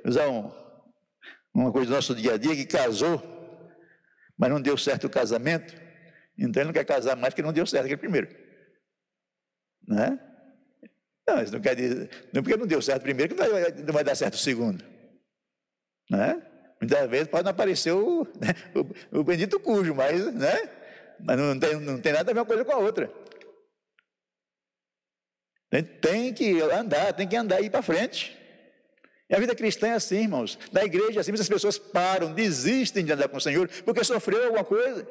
usar 0.06 0.30
um, 0.30 0.52
uma 1.54 1.72
coisa 1.72 1.90
do 1.90 1.96
nosso 1.96 2.16
dia 2.16 2.34
a 2.34 2.38
dia, 2.38 2.56
que 2.56 2.66
casou, 2.66 3.22
mas 4.38 4.50
não 4.50 4.62
deu 4.62 4.78
certo 4.78 5.08
o 5.08 5.10
casamento, 5.10 5.76
então 6.38 6.62
ele 6.62 6.68
não 6.68 6.74
quer 6.74 6.86
casar 6.86 7.16
mais 7.16 7.34
porque 7.34 7.44
não 7.44 7.54
deu 7.54 7.66
certo 7.66 7.86
aquele 7.86 8.00
primeiro. 8.00 8.41
Né? 9.92 10.18
Não, 11.28 11.44
isso 11.44 11.52
não 11.52 11.60
quer 11.60 11.76
dizer, 11.76 12.10
não 12.34 12.42
porque 12.42 12.58
não 12.58 12.66
deu 12.66 12.82
certo 12.82 13.02
primeiro, 13.02 13.36
que 13.36 13.42
não 13.42 13.52
vai, 13.52 13.72
não 13.72 13.94
vai 13.94 14.04
dar 14.04 14.16
certo 14.16 14.36
o 14.36 14.38
segundo. 14.38 14.84
Né? 16.10 16.42
Muitas 16.80 17.10
vezes 17.10 17.28
pode 17.28 17.44
não 17.44 17.52
aparecer 17.52 17.92
o, 17.92 18.24
né, 18.40 18.56
o, 19.14 19.20
o 19.20 19.24
bendito 19.24 19.60
cujo, 19.60 19.94
mas, 19.94 20.34
né? 20.34 20.70
mas 21.20 21.38
não, 21.38 21.60
tem, 21.60 21.80
não 21.80 22.00
tem 22.00 22.14
nada 22.14 22.32
a 22.32 22.34
ver 22.34 22.40
uma 22.40 22.46
coisa 22.46 22.64
com 22.64 22.72
a 22.72 22.78
outra. 22.78 23.12
Tem 26.02 26.34
que 26.34 26.62
andar, 26.62 27.14
tem 27.14 27.28
que 27.28 27.36
andar 27.36 27.62
e 27.62 27.66
ir 27.66 27.70
para 27.70 27.82
frente. 27.82 28.38
E 29.30 29.36
a 29.36 29.40
vida 29.40 29.56
cristã 29.56 29.88
é 29.88 29.94
assim, 29.94 30.24
irmãos. 30.24 30.60
Na 30.72 30.84
igreja, 30.84 31.20
é 31.20 31.22
assim, 31.22 31.32
as 31.32 31.48
pessoas 31.48 31.78
param, 31.78 32.34
desistem 32.34 33.06
de 33.06 33.14
andar 33.14 33.30
com 33.30 33.38
o 33.38 33.42
Senhor, 33.42 33.70
porque 33.86 34.04
sofreu 34.04 34.44
alguma 34.46 34.66
coisa. 34.66 35.08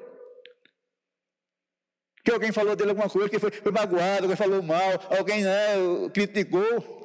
Que 2.25 2.31
alguém 2.31 2.53
falou 2.53 2.77
dele 2.77 2.91
alguma 2.91 3.09
coisa, 3.09 3.29
que 3.29 3.39
foi, 3.39 3.51
foi 3.51 3.73
magoado, 3.73 4.25
alguém 4.25 4.37
falou 4.37 4.63
mal, 4.63 4.93
alguém 5.17 5.43
né, 5.43 5.75
criticou. 6.13 7.01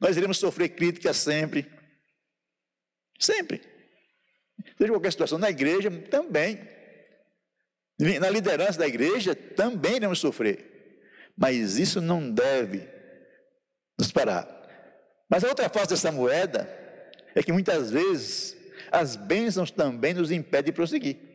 Nós 0.00 0.16
iremos 0.16 0.38
sofrer 0.38 0.70
críticas 0.70 1.16
sempre. 1.16 1.70
Sempre. 3.18 3.62
Seja 4.76 4.92
qualquer 4.92 5.12
situação, 5.12 5.38
na 5.38 5.50
igreja 5.50 5.90
também. 6.10 6.60
Na 8.20 8.28
liderança 8.28 8.78
da 8.78 8.86
igreja 8.86 9.34
também 9.34 9.96
iremos 9.96 10.18
sofrer. 10.18 11.00
Mas 11.36 11.78
isso 11.78 12.00
não 12.00 12.30
deve 12.30 12.88
nos 13.98 14.10
parar. 14.10 14.46
Mas 15.28 15.44
a 15.44 15.48
outra 15.48 15.68
face 15.68 15.90
dessa 15.90 16.12
moeda 16.12 16.68
é 17.34 17.42
que 17.42 17.52
muitas 17.52 17.90
vezes 17.90 18.56
as 18.90 19.16
bênçãos 19.16 19.70
também 19.70 20.12
nos 20.12 20.30
impedem 20.30 20.66
de 20.66 20.72
prosseguir. 20.72 21.31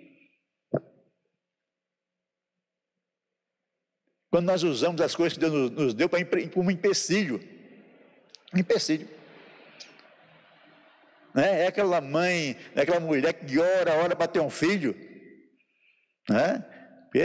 Quando 4.29 4.45
nós 4.45 4.63
usamos 4.63 4.99
as 5.01 5.15
coisas 5.15 5.37
que 5.37 5.39
Deus 5.39 5.71
nos 5.71 5.93
deu 5.93 6.09
para 6.09 6.25
como 6.49 6.69
empecilho. 6.69 7.39
Um 8.53 8.59
empecilho. 8.59 9.07
Né? 11.33 11.63
É 11.63 11.67
aquela 11.67 12.01
mãe, 12.01 12.57
é 12.75 12.81
aquela 12.81 12.99
mulher 12.99 13.33
que 13.33 13.59
ora, 13.59 13.93
ora 13.95 14.15
para 14.15 14.27
ter 14.27 14.39
um 14.39 14.49
filho. 14.49 14.95
Né? 16.29 16.65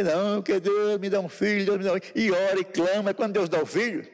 Não, 0.04 0.40
que 0.42 0.58
Deus 0.60 0.98
me 0.98 1.10
dá 1.10 1.20
um 1.20 1.28
filho, 1.28 1.66
Deus 1.66 1.78
me 1.78 1.84
dá 1.84 1.92
um 1.92 2.00
filho. 2.00 2.12
E 2.14 2.30
ora 2.30 2.60
e 2.60 2.64
clama, 2.64 3.10
é 3.10 3.14
quando 3.14 3.32
Deus 3.32 3.48
dá 3.48 3.60
o 3.60 3.66
filho. 3.66 4.08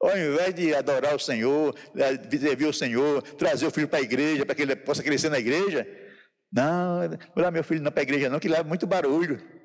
Ao 0.00 0.16
invés 0.16 0.54
de 0.54 0.74
adorar 0.74 1.14
o 1.14 1.18
Senhor, 1.18 1.74
servir 2.40 2.66
o 2.66 2.72
Senhor, 2.72 3.20
trazer 3.22 3.66
o 3.66 3.70
filho 3.70 3.88
para 3.88 3.98
a 3.98 4.02
igreja, 4.02 4.46
para 4.46 4.54
que 4.54 4.62
ele 4.62 4.76
possa 4.76 5.02
crescer 5.02 5.28
na 5.28 5.38
igreja. 5.38 5.86
Não, 6.52 7.00
não 7.36 7.50
meu 7.50 7.64
filho 7.64 7.82
não 7.82 7.90
para 7.90 8.02
a 8.02 8.04
igreja, 8.04 8.30
não, 8.30 8.38
que 8.38 8.48
leva 8.48 8.64
muito 8.64 8.86
barulho. 8.86 9.57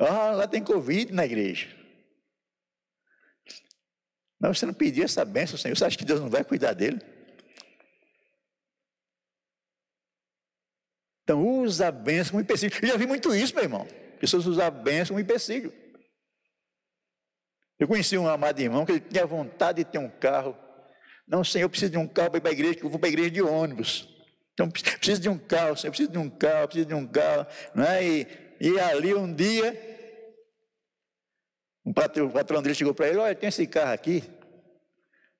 Ah, 0.00 0.30
lá 0.30 0.48
tem 0.48 0.64
Covid 0.64 1.12
na 1.12 1.24
igreja. 1.24 1.68
Mas 4.40 4.58
você 4.58 4.64
não 4.64 4.72
pediu 4.72 5.04
essa 5.04 5.24
bênção, 5.24 5.58
Senhor. 5.58 5.76
Você 5.76 5.84
acha 5.84 5.98
que 5.98 6.04
Deus 6.04 6.20
não 6.20 6.30
vai 6.30 6.42
cuidar 6.42 6.72
dele? 6.72 6.98
Então, 11.22 11.46
usa 11.46 11.88
a 11.88 11.92
bênção 11.92 12.32
como 12.32 12.42
empecilho. 12.42 12.72
Eu 12.80 12.88
já 12.88 12.96
vi 12.96 13.06
muito 13.06 13.34
isso, 13.34 13.54
meu 13.54 13.62
irmão. 13.62 13.86
Pessoas 14.18 14.46
usam 14.46 14.66
a 14.66 14.70
bênção 14.70 15.14
como 15.14 15.20
empecilho. 15.20 15.72
Eu 17.78 17.86
conheci 17.86 18.16
um 18.16 18.26
amado 18.26 18.60
irmão 18.60 18.84
que 18.84 18.92
ele 18.92 19.00
tinha 19.00 19.26
vontade 19.26 19.84
de 19.84 19.90
ter 19.90 19.98
um 19.98 20.08
carro. 20.08 20.56
Não, 21.28 21.44
Senhor, 21.44 21.64
eu 21.64 21.70
preciso 21.70 21.92
de 21.92 21.98
um 21.98 22.06
carro 22.06 22.30
para 22.30 22.38
ir 22.38 22.40
para 22.40 22.50
a 22.50 22.52
igreja, 22.52 22.74
que 22.74 22.84
eu 22.84 22.90
vou 22.90 22.98
para 22.98 23.08
a 23.08 23.12
igreja 23.12 23.30
de 23.30 23.42
ônibus. 23.42 24.08
Então, 24.54 24.70
preciso 24.70 25.20
de 25.20 25.28
um 25.28 25.38
carro, 25.38 25.76
Senhor, 25.76 25.90
preciso 25.90 26.10
de 26.10 26.18
um 26.18 26.28
carro, 26.28 26.66
preciso 26.66 26.88
de 26.88 26.94
um 26.94 27.06
carro. 27.06 27.46
Não 27.74 27.84
é? 27.84 28.04
E, 28.04 28.26
e 28.60 28.80
ali 28.80 29.14
um 29.14 29.32
dia, 29.32 29.89
um 31.90 31.92
patrão, 31.92 32.26
o 32.26 32.30
patrão 32.30 32.62
dele 32.62 32.74
chegou 32.74 32.94
para 32.94 33.08
ele: 33.08 33.18
Olha, 33.18 33.34
tem 33.34 33.48
esse 33.48 33.66
carro 33.66 33.92
aqui, 33.92 34.22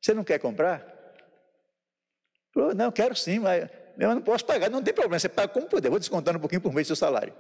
você 0.03 0.13
não 0.13 0.25
quer 0.25 0.41
comprar? 0.41 0.85
Falou: 2.53 2.75
Não, 2.75 2.91
quero 2.91 3.15
sim, 3.15 3.39
mas 3.39 3.71
eu 3.97 4.15
não 4.15 4.21
posso 4.21 4.45
pagar, 4.45 4.69
não 4.69 4.83
tem 4.83 4.93
problema, 4.93 5.19
você 5.19 5.29
paga 5.29 5.53
como 5.53 5.69
puder, 5.69 5.89
vou 5.89 6.01
descontando 6.01 6.39
um 6.39 6.41
pouquinho 6.41 6.61
por 6.61 6.73
mês 6.73 6.87
do 6.87 6.89
seu 6.89 6.97
salário. 6.97 7.33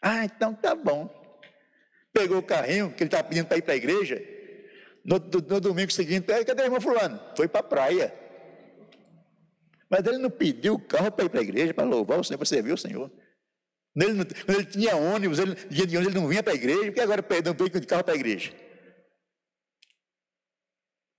Ah, 0.00 0.26
então 0.26 0.52
tá 0.52 0.74
bom. 0.74 1.08
Pegou 2.12 2.36
o 2.36 2.42
carrinho 2.42 2.92
que 2.92 3.02
ele 3.02 3.08
estava 3.08 3.24
pedindo 3.24 3.46
para 3.46 3.56
ir 3.56 3.62
para 3.62 3.72
a 3.72 3.76
igreja, 3.76 4.22
no, 5.02 5.18
no, 5.18 5.40
no, 5.48 5.60
domingo 5.60 5.90
seguinte, 5.90 6.26
cadê 6.44 6.62
o 6.62 6.66
irmão 6.66 6.80
Fulano? 6.82 7.18
Foi 7.34 7.48
para 7.48 7.60
a 7.60 7.64
praia. 7.64 8.14
Mas 9.88 10.04
ele 10.04 10.18
não 10.18 10.30
pediu 10.30 10.74
o 10.74 10.78
carro 10.78 11.10
para 11.10 11.24
ir 11.24 11.28
para 11.30 11.40
a 11.40 11.42
igreja, 11.42 11.72
para 11.72 11.84
louvar 11.84 12.20
o 12.20 12.24
Senhor, 12.24 12.36
para 12.36 12.46
servir 12.46 12.72
o 12.72 12.78
Senhor. 12.78 13.10
Ele 13.94 14.12
não, 14.14 14.24
quando 14.24 14.58
ele 14.58 14.66
tinha 14.66 14.96
ônibus, 14.96 15.38
ele, 15.38 15.54
dia 15.54 15.86
de 15.86 15.96
ônibus, 15.96 16.14
ele 16.14 16.22
não 16.22 16.28
vinha 16.28 16.42
para 16.42 16.52
a 16.52 16.56
igreja, 16.56 16.84
porque 16.84 17.00
agora 17.00 17.24
não 17.44 17.54
veio 17.54 17.70
de 17.70 17.86
carro 17.86 18.04
para 18.04 18.14
a 18.14 18.16
igreja. 18.16 18.52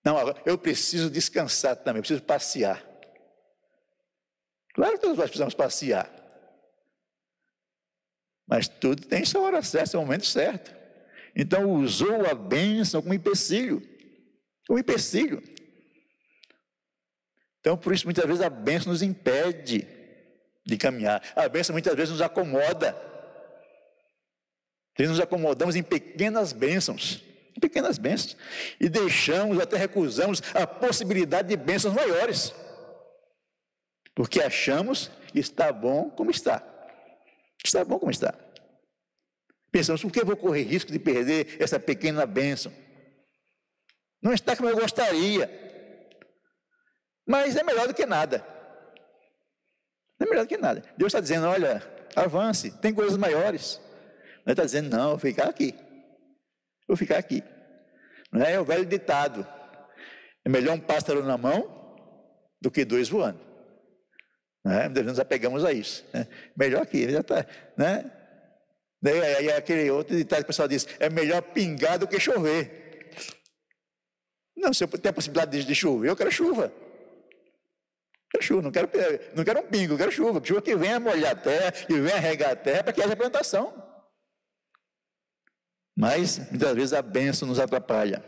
Não, 0.04 0.18
eu 0.46 0.58
preciso 0.58 1.10
descansar 1.10 1.76
também, 1.78 2.00
eu 2.00 2.02
preciso 2.02 2.24
passear. 2.24 2.84
Claro 4.74 4.94
que 4.94 5.02
todos 5.02 5.18
nós 5.18 5.28
precisamos 5.28 5.54
passear. 5.54 6.12
Mas 8.48 8.68
tudo 8.68 9.06
tem 9.06 9.24
sua 9.24 9.42
hora 9.42 9.62
certa, 9.62 9.92
seu 9.92 10.02
momento 10.02 10.26
certo. 10.26 10.76
Então 11.36 11.72
usou 11.74 12.26
a 12.26 12.34
bênção 12.34 13.02
como 13.02 13.14
empecilho. 13.14 13.82
Como 14.68 14.80
empecilho. 14.80 15.42
Então, 17.60 17.78
por 17.78 17.94
isso, 17.94 18.06
muitas 18.06 18.26
vezes 18.26 18.42
a 18.42 18.50
bênção 18.50 18.92
nos 18.92 19.02
impede 19.02 19.88
de 20.66 20.78
caminhar. 20.78 21.22
A 21.36 21.48
bênção 21.48 21.74
muitas 21.74 21.96
vezes 21.96 22.12
nos 22.12 22.22
acomoda. 22.22 22.96
Nós 24.98 25.10
nos 25.10 25.20
acomodamos 25.20 25.76
em 25.76 25.84
pequenas 25.84 26.54
bênçãos. 26.54 27.24
Em 27.56 27.60
pequenas 27.60 27.98
bênçãos. 27.98 28.38
E 28.80 28.88
deixamos, 28.88 29.60
até 29.60 29.78
recusamos 29.78 30.42
a 30.54 30.66
possibilidade 30.66 31.50
de 31.50 31.58
bênçãos 31.58 31.94
maiores. 31.94 32.54
Porque 34.16 34.42
achamos 34.42 35.10
que 35.32 35.40
está 35.40 35.72
bom 35.72 36.10
como 36.12 36.30
está. 36.32 36.64
Está 37.64 37.84
bom 37.84 37.98
como 37.98 38.12
está. 38.12 38.34
Pensamos, 39.72 40.02
por 40.04 40.12
que 40.12 40.22
eu 40.22 40.26
vou 40.26 40.38
correr 40.38 40.64
risco 40.64 40.92
de 40.92 41.00
perder 41.00 41.58
essa 41.60 41.80
pequena 41.80 42.26
bênção? 42.28 42.72
Não 44.22 44.32
está 44.32 44.56
como 44.56 44.70
eu 44.70 44.78
gostaria. 44.78 45.50
Mas 47.26 47.56
é 47.56 47.64
melhor 47.64 47.88
do 47.88 47.94
que 47.94 48.06
nada. 48.06 48.53
É 50.24 50.26
melhor 50.26 50.46
do 50.46 50.48
que 50.48 50.58
nada. 50.58 50.82
Deus 50.98 51.10
está 51.10 51.20
dizendo, 51.20 51.48
olha, 51.48 51.84
avance, 52.16 52.72
tem 52.80 52.94
coisas 52.94 53.18
maiores. 53.18 53.82
Ele 54.46 54.54
está 54.54 54.64
dizendo, 54.64 54.96
não, 54.96 55.10
vou 55.10 55.20
ficar 55.20 55.50
aqui. 55.50 55.76
Vou 56.88 56.96
ficar 56.96 57.18
aqui. 57.18 57.44
Não 58.32 58.42
é, 58.42 58.54
é 58.54 58.60
o 58.60 58.64
velho 58.64 58.86
ditado. 58.86 59.46
É 60.46 60.50
melhor 60.50 60.76
um 60.76 60.80
pássaro 60.80 61.24
na 61.24 61.38
mão 61.38 62.08
do 62.62 62.72
que 62.72 62.86
dois 62.86 63.10
voando. 63.10 63.40
Nós 64.64 65.20
apegamos 65.20 65.66
a 65.66 65.74
isso. 65.74 66.06
Né? 66.14 66.26
Melhor 66.56 66.86
que 66.86 67.12
já 67.12 67.20
está. 67.20 67.46
Né? 67.78 68.10
Daí 69.02 69.22
aí, 69.22 69.52
aquele 69.52 69.92
outro 69.92 70.16
ditado 70.16 70.40
que 70.40 70.46
o 70.46 70.48
pessoal 70.48 70.70
diz: 70.70 70.88
é 71.00 71.10
melhor 71.10 71.42
pingar 71.42 72.00
do 72.00 72.08
que 72.08 72.18
chover. 72.18 73.12
Não, 74.56 74.74
se 74.74 74.86
eu 74.86 74.88
ter 74.88 75.10
a 75.10 75.14
possibilidade 75.14 75.66
de 75.66 75.76
chover, 75.76 76.10
eu 76.10 76.16
quero 76.16 76.32
chuva. 76.32 76.72
Quero 78.34 78.44
chuva, 78.44 78.62
não 78.64 78.72
quero, 78.72 78.90
não 79.36 79.44
quero 79.44 79.60
um 79.60 79.68
pingo, 79.68 79.96
quero 79.96 80.12
chuva. 80.12 80.44
Chuva 80.44 80.60
que 80.60 80.76
venha 80.76 81.00
molhar 81.00 81.34
a 81.34 81.36
terra, 81.36 81.72
que 81.72 81.94
venha 81.94 82.18
regar 82.18 82.52
a 82.52 82.56
terra 82.56 82.84
para 82.84 82.92
que 82.92 83.02
haja 83.02 83.16
plantação. 83.16 83.72
Mas, 85.96 86.40
muitas 86.50 86.74
vezes, 86.74 86.94
a 86.94 87.02
bênção 87.04 87.48
nos 87.48 87.60
atrapalha. 87.60 88.26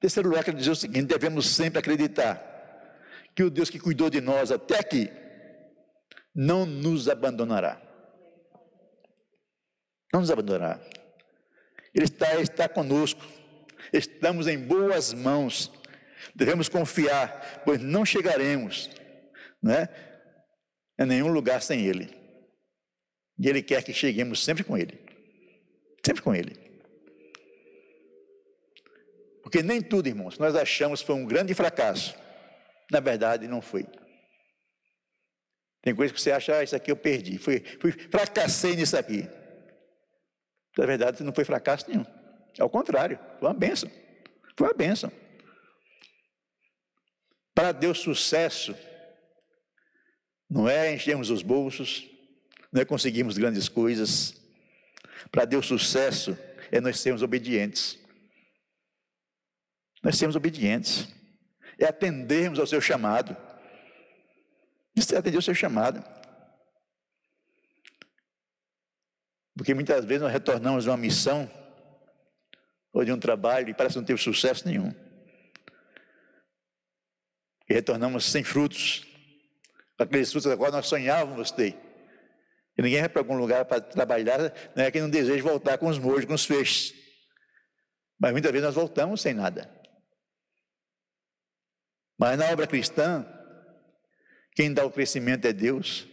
Terceiro 0.00 0.30
lugar, 0.30 0.42
quero 0.42 0.56
dizer 0.56 0.70
o 0.70 0.74
seguinte: 0.74 1.04
devemos 1.04 1.46
sempre 1.50 1.78
acreditar 1.78 2.42
que 3.34 3.42
o 3.42 3.50
Deus 3.50 3.68
que 3.68 3.78
cuidou 3.78 4.08
de 4.08 4.22
nós 4.22 4.50
até 4.50 4.78
aqui 4.78 5.10
não 6.34 6.64
nos 6.64 7.06
abandonará. 7.06 7.78
Não 10.10 10.20
nos 10.20 10.30
abandonará. 10.30 10.80
Ele 11.94 12.06
está, 12.06 12.40
está 12.40 12.66
conosco. 12.70 13.22
Estamos 13.92 14.46
em 14.46 14.58
boas 14.58 15.12
mãos. 15.12 15.70
Devemos 16.34 16.70
confiar, 16.70 17.62
pois 17.66 17.82
não 17.82 18.06
chegaremos 18.06 18.88
né, 19.62 19.88
a 20.98 21.06
nenhum 21.06 21.28
lugar 21.28 21.62
sem 21.62 21.86
Ele. 21.86 22.08
E 23.38 23.48
Ele 23.48 23.62
quer 23.62 23.82
que 23.82 23.92
cheguemos 23.92 24.44
sempre 24.44 24.64
com 24.64 24.76
Ele. 24.76 24.98
Sempre 26.04 26.22
com 26.22 26.34
Ele. 26.34 26.54
Porque 29.42 29.62
nem 29.62 29.80
tudo, 29.80 30.06
irmãos, 30.06 30.38
nós 30.38 30.54
achamos 30.54 31.00
foi 31.00 31.14
um 31.14 31.26
grande 31.26 31.54
fracasso. 31.54 32.14
Na 32.90 33.00
verdade, 33.00 33.48
não 33.48 33.60
foi. 33.62 33.86
Tem 35.82 35.94
coisa 35.94 36.12
que 36.12 36.20
você 36.20 36.30
acha, 36.30 36.56
ah, 36.56 36.62
isso 36.62 36.76
aqui 36.76 36.90
eu 36.90 36.96
perdi, 36.96 37.38
fui, 37.38 37.60
fui, 37.80 37.92
fracassei 37.92 38.76
nisso 38.76 38.96
aqui. 38.96 39.26
Na 40.76 40.86
verdade, 40.86 41.22
não 41.22 41.32
foi 41.32 41.44
fracasso 41.44 41.88
nenhum. 41.88 42.04
Ao 42.58 42.68
contrário, 42.68 43.18
foi 43.38 43.48
uma 43.48 43.54
bênção. 43.54 43.90
Foi 44.56 44.68
uma 44.68 44.74
bênção. 44.74 45.10
Para 47.54 47.72
Deus, 47.72 47.98
sucesso 47.98 48.76
não 50.50 50.68
é 50.68 50.92
enchermos 50.92 51.30
os 51.30 51.42
bolsos, 51.42 52.10
não 52.72 52.82
é 52.82 52.84
conseguirmos 52.84 53.38
grandes 53.38 53.68
coisas. 53.68 54.34
Para 55.30 55.44
Deus, 55.44 55.66
sucesso 55.66 56.36
é 56.72 56.80
nós 56.80 56.98
sermos 56.98 57.22
obedientes. 57.22 57.96
Nós 60.02 60.18
sermos 60.18 60.34
obedientes. 60.34 61.06
É 61.78 61.86
atendermos 61.86 62.58
ao 62.58 62.66
seu 62.66 62.80
chamado. 62.80 63.36
Isso 64.96 65.14
é 65.14 65.18
atender 65.18 65.38
o 65.38 65.42
seu 65.42 65.54
chamado. 65.54 66.02
Porque 69.56 69.72
muitas 69.72 70.04
vezes 70.04 70.22
nós 70.22 70.32
retornamos 70.32 70.84
de 70.84 70.90
uma 70.90 70.96
missão 70.96 71.48
ou 72.92 73.04
de 73.04 73.12
um 73.12 73.20
trabalho 73.20 73.68
e 73.68 73.74
parece 73.74 73.94
que 73.94 74.00
não 74.00 74.06
teve 74.06 74.20
sucesso 74.20 74.66
nenhum. 74.66 74.92
E 77.68 77.74
retornamos 77.74 78.24
sem 78.24 78.42
frutos, 78.42 79.06
aqueles 80.04 80.30
frutos 80.30 80.50
agora 80.50 80.72
nós 80.72 80.86
sonhávamos 80.86 81.50
ter. 81.50 81.76
E 82.76 82.82
ninguém 82.82 83.00
vai 83.00 83.08
para 83.08 83.20
algum 83.20 83.36
lugar 83.36 83.64
para 83.64 83.80
trabalhar, 83.80 84.38
não 84.74 84.84
é 84.84 84.90
que 84.90 85.00
não 85.00 85.10
deseja 85.10 85.42
voltar 85.42 85.76
com 85.78 85.88
os 85.88 85.98
molhos, 85.98 86.24
com 86.24 86.34
os 86.34 86.44
feixes. 86.44 86.94
Mas 88.18 88.32
muitas 88.32 88.50
vezes 88.50 88.66
nós 88.66 88.74
voltamos 88.74 89.20
sem 89.20 89.34
nada. 89.34 89.70
Mas 92.18 92.38
na 92.38 92.50
obra 92.50 92.66
cristã, 92.66 93.26
quem 94.54 94.72
dá 94.72 94.84
o 94.84 94.90
crescimento 94.90 95.46
é 95.46 95.52
Deus. 95.52 96.06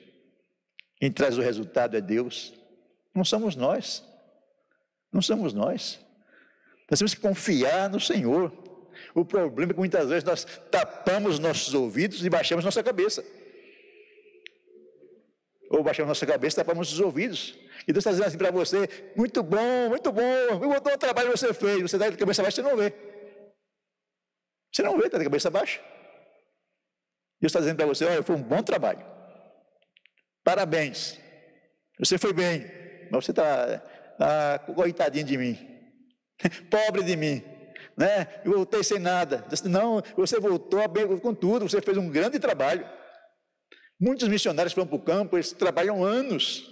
Quem 0.97 1.12
traz 1.12 1.38
o 1.38 1.41
resultado 1.41 1.97
é 1.97 2.02
Deus. 2.02 2.54
Não 3.13 3.26
somos 3.26 3.56
nós. 3.56 4.04
Não 5.12 5.21
somos 5.21 5.54
nós. 5.54 6.00
Nós 6.89 7.00
temos 7.00 7.13
que 7.13 7.21
confiar 7.21 7.89
no 7.89 8.00
Senhor. 8.00 8.52
O 9.13 9.26
problema 9.26 9.71
é 9.71 9.73
que 9.73 9.80
muitas 9.80 10.10
vezes 10.10 10.23
nós 10.23 10.45
tapamos 10.71 11.39
nossos 11.39 11.73
ouvidos 11.73 12.26
e 12.26 12.30
baixamos 12.30 12.63
nossa 12.63 12.84
cabeça. 12.84 13.23
Ou 15.69 15.84
baixamos 15.84 16.10
nossa 16.10 16.25
cabeça 16.25 16.63
tapamos 16.63 16.91
os 16.91 16.99
ouvidos. 16.99 17.58
E 17.88 17.91
Deus 17.91 18.01
está 18.01 18.12
dizendo 18.12 18.27
assim 18.27 18.38
para 18.38 18.51
você: 18.51 19.12
muito 19.15 19.43
bom, 19.43 19.89
muito 19.89 20.12
bom, 20.12 20.60
muito 20.60 20.82
bom 20.82 20.97
trabalho 20.97 21.32
que 21.32 21.38
você 21.38 21.53
fez. 21.53 21.82
Você 21.82 21.95
está 21.95 22.10
de 22.10 22.17
cabeça 22.17 22.41
baixa, 22.41 22.56
você 22.56 22.62
não 22.62 22.77
vê. 22.77 22.93
Você 24.73 24.84
não 24.84 24.97
vê, 24.97 25.06
está 25.06 25.17
de 25.17 25.23
cabeça 25.23 25.49
baixa. 25.49 25.80
Deus 27.41 27.51
está 27.51 27.60
dizendo 27.60 27.77
para 27.77 27.86
você: 27.86 28.06
olha, 28.06 28.23
foi 28.23 28.36
um 28.36 28.43
bom 28.43 28.63
trabalho. 28.63 29.06
Parabéns. 30.43 31.19
Você 31.99 32.17
foi 32.17 32.32
bem, 32.32 32.65
mas 33.12 33.25
você 33.25 33.32
está, 33.32 33.84
ah, 34.19 34.60
coitadinho 34.60 35.25
de 35.25 35.38
mim, 35.38 35.58
pobre 36.69 37.03
de 37.03 37.15
mim, 37.15 37.43
né? 37.97 38.27
Eu 38.45 38.53
voltei 38.53 38.84
sem 38.84 38.99
nada. 38.99 39.43
Não, 39.65 40.01
você 40.15 40.39
voltou 40.39 40.80
com 41.21 41.34
tudo, 41.34 41.67
você 41.67 41.82
fez 41.82 41.97
um 41.97 42.10
grande 42.10 42.39
trabalho. 42.39 42.88
Muitos 43.99 44.27
missionários 44.27 44.73
vão 44.73 44.86
para 44.86 44.95
o 44.95 45.01
campo, 45.01 45.36
eles 45.36 45.51
trabalham 45.51 46.03
anos, 46.03 46.69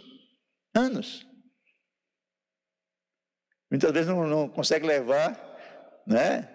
anos. 0.76 1.26
Muitas 3.70 3.92
vezes 3.92 4.08
não, 4.08 4.28
não 4.28 4.48
consegue 4.48 4.86
levar, 4.86 5.34
né, 6.06 6.48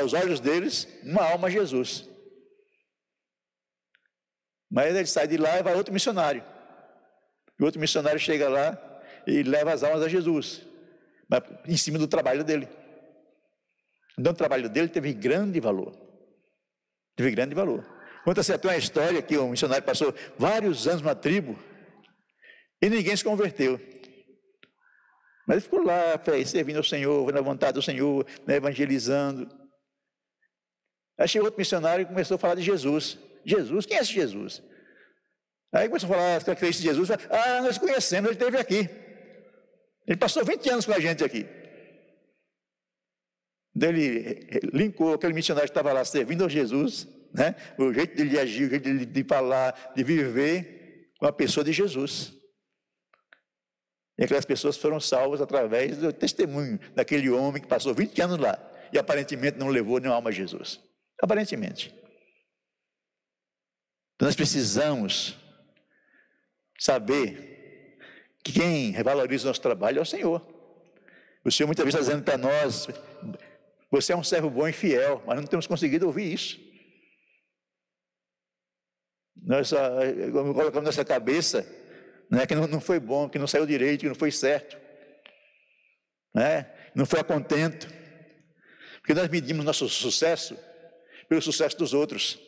aos 0.00 0.14
olhos 0.14 0.40
deles, 0.40 0.88
uma 1.02 1.22
alma 1.22 1.48
a 1.48 1.50
Jesus. 1.50 2.08
Mas 4.70 4.94
ele 4.94 5.06
sai 5.06 5.26
de 5.26 5.36
lá 5.36 5.58
e 5.58 5.62
vai 5.62 5.74
outro 5.74 5.92
missionário. 5.92 6.44
E 7.58 7.64
outro 7.64 7.80
missionário 7.80 8.18
chega 8.18 8.48
lá 8.48 8.78
e 9.26 9.42
leva 9.42 9.72
as 9.72 9.82
almas 9.82 10.02
a 10.02 10.08
Jesus, 10.08 10.62
mas 11.28 11.42
em 11.66 11.76
cima 11.76 11.98
do 11.98 12.08
trabalho 12.08 12.42
dele. 12.42 12.68
Então 14.18 14.32
o 14.32 14.36
trabalho 14.36 14.68
dele 14.68 14.88
teve 14.88 15.12
grande 15.12 15.60
valor. 15.60 15.94
Teve 17.14 17.30
grande 17.30 17.54
valor. 17.54 17.97
Conta-se 18.28 18.52
até 18.52 18.68
uma 18.68 18.76
história 18.76 19.22
que 19.22 19.38
um 19.38 19.48
missionário 19.48 19.82
passou 19.82 20.14
vários 20.36 20.86
anos 20.86 21.00
numa 21.00 21.14
tribo 21.14 21.58
e 22.78 22.90
ninguém 22.90 23.16
se 23.16 23.24
converteu. 23.24 23.80
Mas 25.46 25.56
ele 25.56 25.60
ficou 25.62 25.82
lá, 25.82 26.22
servindo 26.44 26.76
ao 26.76 26.84
Senhor, 26.84 27.32
na 27.32 27.40
vontade 27.40 27.72
do 27.72 27.80
Senhor, 27.80 28.26
né, 28.46 28.56
evangelizando. 28.56 29.48
Aí 31.18 31.26
chegou 31.26 31.46
outro 31.46 31.58
missionário 31.58 32.02
e 32.02 32.04
começou 32.04 32.34
a 32.34 32.38
falar 32.38 32.56
de 32.56 32.60
Jesus. 32.60 33.18
Jesus, 33.46 33.86
quem 33.86 33.96
é 33.96 34.00
esse 34.02 34.12
Jesus? 34.12 34.62
Aí 35.72 35.88
começou 35.88 36.10
a 36.10 36.12
falar 36.12 36.36
as 36.36 36.44
características 36.44 36.82
de 36.82 37.00
Jesus. 37.00 37.10
Ah, 37.30 37.62
nós 37.62 37.78
conhecemos, 37.78 38.28
ele 38.28 38.38
esteve 38.38 38.58
aqui. 38.58 38.90
Ele 40.06 40.18
passou 40.18 40.44
20 40.44 40.68
anos 40.68 40.84
com 40.84 40.92
a 40.92 41.00
gente 41.00 41.24
aqui. 41.24 41.46
Daí 43.74 43.88
ele 43.88 44.60
linkou 44.70 45.14
aquele 45.14 45.32
missionário 45.32 45.66
que 45.66 45.70
estava 45.70 45.94
lá 45.94 46.04
servindo 46.04 46.44
a 46.44 46.48
Jesus 46.50 47.08
né? 47.32 47.54
o 47.78 47.92
jeito 47.92 48.26
de 48.26 48.38
agir, 48.38 48.66
o 48.66 48.70
jeito 48.70 49.06
de 49.06 49.24
falar, 49.24 49.92
de 49.94 50.02
viver 50.02 51.12
com 51.18 51.26
a 51.26 51.32
pessoa 51.32 51.64
de 51.64 51.72
Jesus. 51.72 52.32
E 54.18 54.24
aquelas 54.24 54.44
pessoas 54.44 54.76
foram 54.76 54.98
salvas 54.98 55.40
através 55.40 55.98
do 55.98 56.12
testemunho 56.12 56.78
daquele 56.94 57.30
homem 57.30 57.62
que 57.62 57.68
passou 57.68 57.94
20 57.94 58.20
anos 58.20 58.38
lá 58.38 58.58
e 58.92 58.98
aparentemente 58.98 59.58
não 59.58 59.68
levou 59.68 59.98
nenhuma 59.98 60.16
alma 60.16 60.30
a 60.30 60.32
Jesus. 60.32 60.80
Aparentemente. 61.22 61.94
Então 64.14 64.26
nós 64.26 64.34
precisamos 64.34 65.36
saber 66.78 67.96
que 68.42 68.52
quem 68.52 68.90
revaloriza 68.90 69.44
o 69.44 69.48
nosso 69.48 69.60
trabalho 69.60 69.98
é 69.98 70.02
o 70.02 70.06
Senhor. 70.06 70.44
O 71.44 71.50
Senhor 71.50 71.66
muitas 71.66 71.84
vezes 71.84 72.00
está 72.00 72.10
dizendo 72.10 72.24
para 72.24 72.38
nós: 72.38 72.88
você 73.90 74.12
é 74.12 74.16
um 74.16 74.24
servo 74.24 74.50
bom 74.50 74.66
e 74.66 74.72
fiel, 74.72 75.22
mas 75.26 75.36
não 75.36 75.46
temos 75.46 75.66
conseguido 75.66 76.06
ouvir 76.06 76.32
isso. 76.32 76.67
Nós 79.42 79.70
colocamos 80.32 80.84
nessa 80.84 81.04
cabeça 81.04 81.66
né, 82.30 82.46
que 82.46 82.54
não, 82.54 82.66
não 82.66 82.80
foi 82.80 83.00
bom, 83.00 83.28
que 83.28 83.38
não 83.38 83.46
saiu 83.46 83.66
direito, 83.66 84.00
que 84.00 84.08
não 84.08 84.14
foi 84.14 84.30
certo, 84.30 84.76
né, 86.34 86.70
não 86.94 87.06
foi 87.06 87.20
a 87.20 87.24
contento, 87.24 87.88
porque 88.98 89.14
nós 89.14 89.28
medimos 89.28 89.64
nosso 89.64 89.88
sucesso 89.88 90.58
pelo 91.28 91.40
sucesso 91.40 91.76
dos 91.78 91.94
outros, 91.94 92.38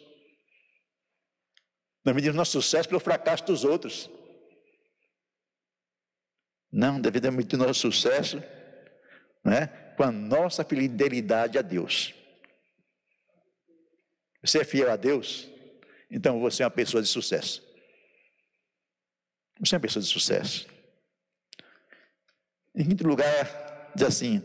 nós 2.05 2.14
medimos 2.14 2.37
nosso 2.37 2.53
sucesso 2.53 2.88
pelo 2.88 3.00
fracasso 3.00 3.44
dos 3.44 3.64
outros. 3.64 4.11
Não, 6.72 7.00
devemos 7.00 7.37
medir 7.37 7.57
nosso 7.57 7.81
sucesso 7.81 8.42
né, 9.44 9.66
com 9.96 10.05
a 10.05 10.12
nossa 10.12 10.64
fidelidade 10.64 11.59
a 11.59 11.62
Deus. 11.62 12.14
Você 14.42 14.61
é 14.61 14.64
fiel 14.64 14.90
a 14.90 14.96
Deus? 14.96 15.50
Então 16.11 16.40
você 16.40 16.62
é 16.62 16.66
uma 16.66 16.70
pessoa 16.70 17.03
de 17.03 17.09
sucesso. 17.09 17.62
Você 19.61 19.75
é 19.75 19.77
uma 19.77 19.83
pessoa 19.83 20.03
de 20.03 20.09
sucesso. 20.09 20.66
Em 22.75 22.88
quinto 22.88 23.07
lugar, 23.07 23.92
diz 23.94 24.07
assim: 24.07 24.42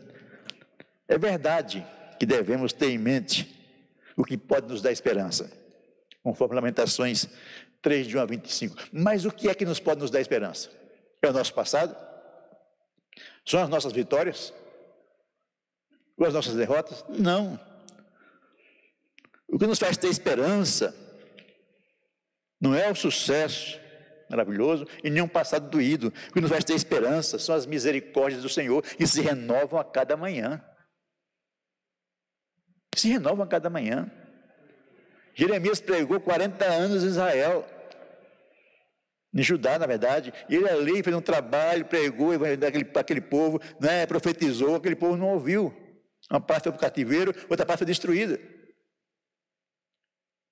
é 1.07 1.17
verdade 1.17 1.85
que 2.19 2.25
devemos 2.25 2.73
ter 2.73 2.89
em 2.89 2.97
mente 2.97 3.53
o 4.15 4.23
que 4.23 4.37
pode 4.37 4.67
nos 4.67 4.81
dar 4.81 4.91
esperança, 4.91 5.51
conforme 6.23 6.55
Lamentações 6.55 7.27
3, 7.81 8.07
de 8.07 8.17
1 8.17 8.21
a 8.21 8.25
25. 8.25 8.75
Mas 8.91 9.25
o 9.25 9.31
que 9.31 9.49
é 9.49 9.55
que 9.55 9.65
nos 9.65 9.79
pode 9.79 10.01
nos 10.01 10.11
dar 10.11 10.21
esperança? 10.21 10.71
É 11.21 11.29
o 11.29 11.33
nosso 11.33 11.53
passado? 11.53 11.95
São 13.45 13.61
as 13.61 13.69
nossas 13.69 13.93
vitórias? 13.93 14.53
Ou 16.17 16.25
as 16.25 16.33
nossas 16.33 16.55
derrotas? 16.55 17.03
Não. 17.09 17.59
O 19.47 19.59
que 19.59 19.67
nos 19.67 19.79
faz 19.79 19.97
ter 19.97 20.07
esperança 20.07 20.95
não 22.59 22.73
é 22.73 22.89
o 22.89 22.95
sucesso, 22.95 23.79
maravilhoso, 24.29 24.87
e 25.03 25.09
nem 25.09 25.21
um 25.21 25.27
passado 25.27 25.69
doído. 25.69 26.13
O 26.29 26.33
que 26.33 26.41
nos 26.41 26.49
vai 26.49 26.61
ter 26.61 26.73
esperança 26.73 27.37
são 27.37 27.55
as 27.55 27.65
misericórdias 27.65 28.41
do 28.41 28.49
Senhor 28.49 28.81
que 28.81 29.05
se 29.05 29.21
renovam 29.21 29.79
a 29.79 29.83
cada 29.83 30.15
manhã. 30.15 30.63
Se 32.95 33.09
renovam 33.09 33.43
a 33.43 33.47
cada 33.47 33.69
manhã. 33.69 34.09
Jeremias 35.33 35.81
pregou 35.81 36.19
40 36.19 36.65
anos 36.65 37.03
em 37.03 37.07
Israel, 37.07 37.67
em 39.33 39.43
Judá, 39.43 39.77
na 39.77 39.85
verdade, 39.85 40.33
e 40.47 40.55
ele 40.55 40.69
ali 40.69 41.03
fez 41.03 41.13
um 41.13 41.21
trabalho, 41.21 41.83
pregou 41.83 42.31
para 42.93 43.01
aquele 43.01 43.19
povo, 43.19 43.59
né, 43.81 44.05
profetizou, 44.05 44.75
aquele 44.75 44.95
povo 44.95 45.17
não 45.17 45.33
ouviu. 45.33 45.75
Uma 46.31 46.39
parte 46.39 46.63
foi 46.63 46.71
para 46.71 46.79
o 46.79 46.81
cativeiro, 46.81 47.35
outra 47.49 47.65
parte 47.65 47.79
foi 47.79 47.87
destruída. 47.87 48.39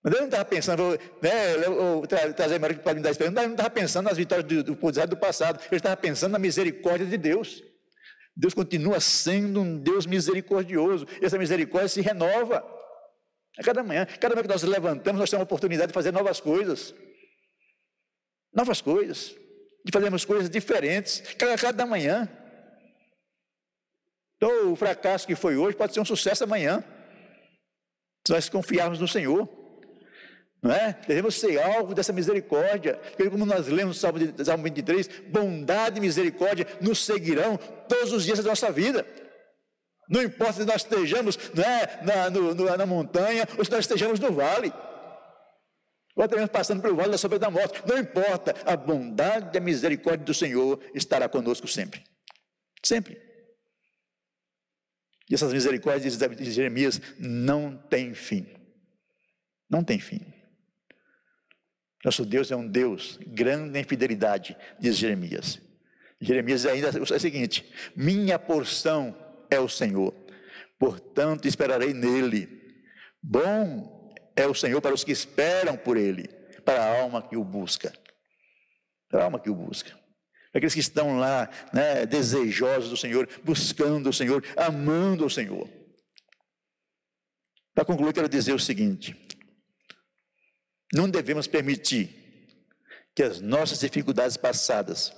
Mas 0.03 0.11
ele 0.13 0.21
não 0.21 0.27
estava 0.27 0.43
pensando, 0.43 0.99
né, 1.21 2.33
trazer 2.35 2.59
Maria 2.59 2.77
para 2.77 2.93
me 2.93 2.99
dar 2.99 3.11
esperança, 3.11 3.39
ele 3.39 3.47
não 3.47 3.53
estava 3.53 3.69
pensando 3.69 4.05
nas 4.05 4.17
vitórias 4.17 4.45
do, 4.45 4.61
do, 4.61 4.75
do 4.75 5.17
passado, 5.17 5.61
ele 5.67 5.77
estava 5.77 5.95
pensando 5.95 6.33
na 6.33 6.39
misericórdia 6.39 7.07
de 7.07 7.17
Deus. 7.17 7.63
Deus 8.35 8.53
continua 8.53 8.99
sendo 8.99 9.61
um 9.61 9.77
Deus 9.77 10.05
misericordioso, 10.05 11.07
essa 11.21 11.37
misericórdia 11.37 11.87
se 11.87 12.01
renova. 12.01 12.69
A 13.57 13.63
cada 13.63 13.81
manhã, 13.81 14.05
cada 14.19 14.35
manhã 14.35 14.43
que 14.43 14.49
nós 14.49 14.63
levantamos, 14.63 15.19
nós 15.19 15.29
temos 15.29 15.41
a 15.41 15.45
oportunidade 15.45 15.87
de 15.87 15.93
fazer 15.93 16.11
novas 16.11 16.41
coisas. 16.41 16.93
Novas 18.53 18.81
coisas, 18.81 19.33
de 19.85 19.91
fazermos 19.91 20.25
coisas 20.25 20.49
diferentes, 20.49 21.21
cada, 21.37 21.55
cada 21.55 21.85
manhã. 21.85 22.27
Então, 24.35 24.73
o 24.73 24.75
fracasso 24.75 25.25
que 25.25 25.35
foi 25.35 25.55
hoje 25.55 25.77
pode 25.77 25.93
ser 25.93 26.01
um 26.01 26.05
sucesso 26.05 26.43
amanhã, 26.43 26.83
se 28.27 28.33
nós 28.33 28.49
confiarmos 28.49 28.99
no 28.99 29.07
Senhor. 29.07 29.62
Não 30.63 30.71
é? 30.71 30.97
Devemos 31.05 31.35
ser 31.35 31.61
alvo 31.61 31.93
dessa 31.93 32.13
misericórdia. 32.13 32.95
Porque 32.95 33.29
como 33.29 33.45
nós 33.45 33.67
lemos 33.67 33.97
no 33.97 34.01
Salmo, 34.01 34.19
Salmo 34.45 34.63
23, 34.63 35.09
bondade 35.27 35.97
e 35.97 36.01
misericórdia 36.01 36.65
nos 36.79 37.05
seguirão 37.05 37.57
todos 37.89 38.13
os 38.13 38.23
dias 38.23 38.39
da 38.39 38.49
nossa 38.49 38.71
vida. 38.71 39.05
Não 40.09 40.23
importa 40.23 40.53
se 40.53 40.65
nós 40.65 40.77
estejamos 40.77 41.37
é, 41.57 42.05
na, 42.05 42.29
no, 42.29 42.53
na 42.55 42.85
montanha 42.85 43.45
ou 43.57 43.65
se 43.65 43.71
nós 43.71 43.81
estejamos 43.81 44.21
no 44.21 44.31
vale. 44.31 44.71
Ou 46.15 46.29
mesmo 46.29 46.47
passando 46.47 46.81
pelo 46.81 46.95
vale 46.95 47.11
da 47.11 47.17
sombra 47.17 47.39
da 47.39 47.51
morte. 47.51 47.81
Não 47.85 47.97
importa, 47.97 48.55
a 48.65 48.77
bondade 48.77 49.49
e 49.53 49.57
a 49.57 49.61
misericórdia 49.61 50.25
do 50.25 50.33
Senhor 50.33 50.79
estará 50.95 51.27
conosco 51.27 51.67
sempre. 51.67 52.03
Sempre. 52.81 53.21
E 55.29 55.35
essas 55.35 55.51
misericórdias 55.51 56.17
de 56.17 56.51
Jeremias 56.51 57.01
não 57.19 57.75
têm 57.75 58.13
fim. 58.13 58.47
Não 59.69 59.83
tem 59.83 59.99
fim. 59.99 60.32
Nosso 62.03 62.25
Deus 62.25 62.51
é 62.51 62.55
um 62.55 62.67
Deus 62.67 63.17
grande 63.25 63.79
em 63.79 63.83
fidelidade, 63.83 64.57
diz 64.79 64.97
Jeremias. 64.97 65.61
Jeremias 66.19 66.65
ainda 66.65 66.89
é 66.89 67.01
o 67.01 67.19
seguinte: 67.19 67.65
minha 67.95 68.37
porção 68.37 69.15
é 69.49 69.59
o 69.59 69.69
Senhor, 69.69 70.13
portanto 70.77 71.47
esperarei 71.47 71.93
nele. 71.93 72.61
Bom 73.21 74.13
é 74.35 74.45
o 74.45 74.53
Senhor 74.53 74.81
para 74.81 74.93
os 74.93 75.03
que 75.03 75.11
esperam 75.11 75.77
por 75.77 75.95
ele, 75.95 76.27
para 76.65 76.83
a 76.83 77.01
alma 77.01 77.21
que 77.21 77.37
o 77.37 77.43
busca. 77.43 77.93
Para 79.09 79.21
a 79.21 79.25
alma 79.25 79.39
que 79.39 79.49
o 79.49 79.55
busca. 79.55 79.91
Para 80.51 80.59
aqueles 80.59 80.73
que 80.73 80.81
estão 80.81 81.17
lá, 81.17 81.49
né, 81.73 82.05
desejosos 82.05 82.89
do 82.89 82.97
Senhor, 82.97 83.27
buscando 83.43 84.09
o 84.09 84.13
Senhor, 84.13 84.43
amando 84.57 85.25
o 85.25 85.29
Senhor. 85.29 85.69
Para 87.73 87.85
concluir, 87.85 88.13
quero 88.13 88.29
dizer 88.29 88.53
o 88.53 88.59
seguinte: 88.59 89.15
não 90.93 91.09
devemos 91.09 91.47
permitir 91.47 92.09
que 93.15 93.23
as 93.23 93.41
nossas 93.41 93.79
dificuldades 93.79 94.37
passadas 94.37 95.11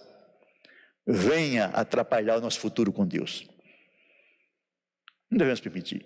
venham 1.06 1.70
atrapalhar 1.74 2.38
o 2.38 2.42
nosso 2.42 2.60
futuro 2.60 2.94
com 2.94 3.06
Deus. 3.06 3.46
Não 5.30 5.38
devemos 5.38 5.60
permitir. 5.60 6.06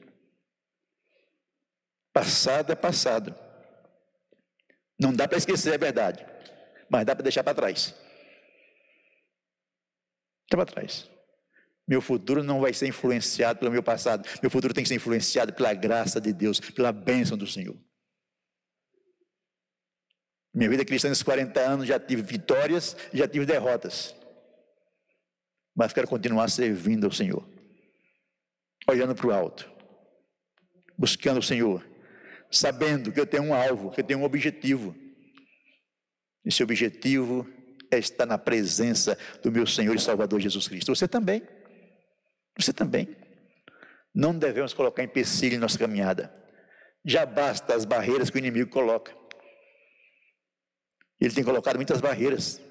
Passado 2.12 2.72
é 2.72 2.76
passado. 2.76 3.36
Não 5.00 5.14
dá 5.14 5.28
para 5.28 5.38
esquecer, 5.38 5.74
é 5.74 5.78
verdade. 5.78 6.26
Mas 6.90 7.06
dá 7.06 7.16
para 7.16 7.24
deixar 7.24 7.44
para 7.44 7.54
trás. 7.54 7.94
Deixa 10.50 10.58
para 10.58 10.66
trás. 10.66 11.10
Meu 11.88 12.02
futuro 12.02 12.44
não 12.44 12.60
vai 12.60 12.74
ser 12.74 12.88
influenciado 12.88 13.60
pelo 13.60 13.72
meu 13.72 13.84
passado. 13.84 14.28
Meu 14.42 14.50
futuro 14.50 14.74
tem 14.74 14.84
que 14.84 14.88
ser 14.88 14.96
influenciado 14.96 15.54
pela 15.54 15.74
graça 15.74 16.20
de 16.20 16.34
Deus, 16.34 16.60
pela 16.60 16.92
bênção 16.92 17.38
do 17.38 17.46
Senhor. 17.46 17.78
Minha 20.54 20.70
vida 20.70 20.84
cristã 20.84 21.10
nesses 21.10 21.24
40 21.24 21.60
anos 21.60 21.88
já 21.88 22.00
tive 22.00 22.22
vitórias, 22.22 22.96
já 23.14 23.28
tive 23.28 23.46
derrotas. 23.46 24.16
Mas 25.76 25.94
quero 25.94 26.08
continuar 26.08 26.50
servindo 26.50 27.06
ao 27.06 27.12
Senhor. 27.12 27.48
Olhando 28.88 29.14
para 29.16 29.28
o 29.28 29.32
alto. 29.32 29.70
Buscando 30.98 31.40
o 31.40 31.44
Senhor. 31.44 31.88
Sabendo 32.52 33.12
que 33.12 33.20
eu 33.20 33.28
tenho 33.28 33.44
um 33.44 33.54
alvo, 33.54 33.92
que 33.92 34.02
eu 34.02 34.04
tenho 34.04 34.20
um 34.20 34.24
objetivo. 34.24 34.96
Esse 36.44 36.64
objetivo 36.64 37.48
é 37.92 38.00
estar 38.00 38.26
na 38.26 38.38
presença 38.38 39.18
do 39.44 39.52
meu 39.52 39.68
Senhor 39.68 39.96
e 39.96 40.00
Salvador 40.00 40.40
Jesus 40.40 40.68
Cristo. 40.68 40.94
Você 40.96 41.08
também. 41.08 41.44
Você 42.58 42.74
também. 42.74 43.16
Não 44.14 44.38
devemos 44.38 44.74
colocar 44.74 45.04
empecilho 45.04 45.56
em 45.56 45.60
nossa 45.60 45.78
caminhada. 45.78 46.34
Já 47.06 47.26
basta 47.26 47.76
as 47.76 47.86
barreiras 47.86 48.30
que 48.30 48.38
o 48.38 48.40
inimigo 48.40 48.70
coloca. 48.70 49.19
Ele 51.20 51.34
tem 51.34 51.44
colocado 51.44 51.76
muitas 51.76 52.00
barreiras. 52.00 52.62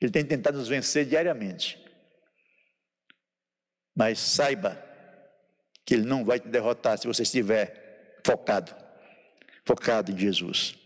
Ele 0.00 0.10
tem 0.10 0.24
tentado 0.24 0.58
nos 0.58 0.68
vencer 0.68 1.04
diariamente. 1.06 1.82
Mas 3.94 4.18
saiba 4.18 4.82
que 5.84 5.94
ele 5.94 6.04
não 6.04 6.24
vai 6.24 6.40
te 6.40 6.48
derrotar 6.48 6.98
se 6.98 7.06
você 7.06 7.22
estiver 7.22 8.20
focado 8.24 8.84
focado 9.64 10.12
em 10.12 10.18
Jesus. 10.18 10.76